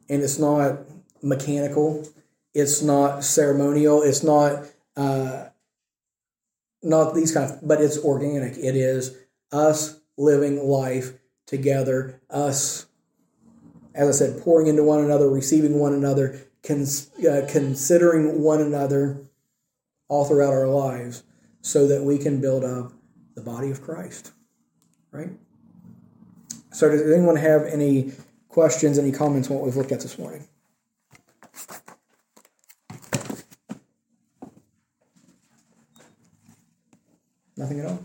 [0.08, 0.80] And it's not
[1.22, 2.06] mechanical,
[2.52, 4.66] it's not ceremonial, it's not
[4.96, 5.46] uh,
[6.82, 8.56] not these kind of, but it's organic.
[8.56, 9.16] It is
[9.50, 11.14] us living life
[11.46, 12.86] together, us,
[13.94, 19.22] as I said, pouring into one another, receiving one another, cons- uh, considering one another
[20.08, 21.22] all throughout our lives
[21.62, 22.92] so that we can build up
[23.34, 24.32] the body of Christ.
[25.10, 25.30] Right?
[26.74, 28.10] So, does anyone have any
[28.48, 30.48] questions, any comments on what we've looked at this morning?
[37.56, 38.02] Nothing at all?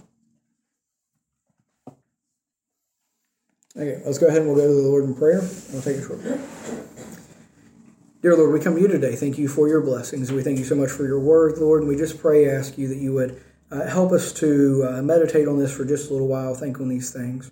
[3.76, 5.42] Okay, let's go ahead and we'll go to the Lord in prayer.
[5.74, 6.40] We'll take a short break.
[8.22, 9.16] Dear Lord, we come to you today.
[9.16, 10.32] Thank you for your blessings.
[10.32, 12.88] We thank you so much for your word, Lord, and we just pray, ask you
[12.88, 13.42] that you would
[13.72, 16.88] uh, help us to uh, meditate on this for just a little while, think on
[16.88, 17.50] these things.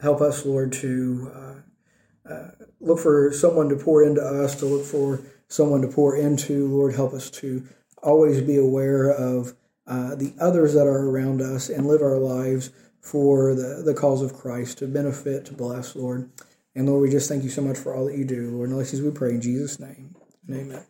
[0.00, 4.84] Help us, Lord, to uh, uh look for someone to pour into us, to look
[4.84, 6.68] for someone to pour into.
[6.68, 7.66] Lord, help us to
[8.02, 9.54] always be aware of
[9.86, 12.70] uh, the others that are around us and live our lives
[13.00, 16.30] for the, the cause of Christ, to benefit, to bless, Lord.
[16.74, 18.68] And Lord, we just thank you so much for all that you do, Lord.
[18.68, 20.14] And all we pray in Jesus' name.
[20.50, 20.84] Amen.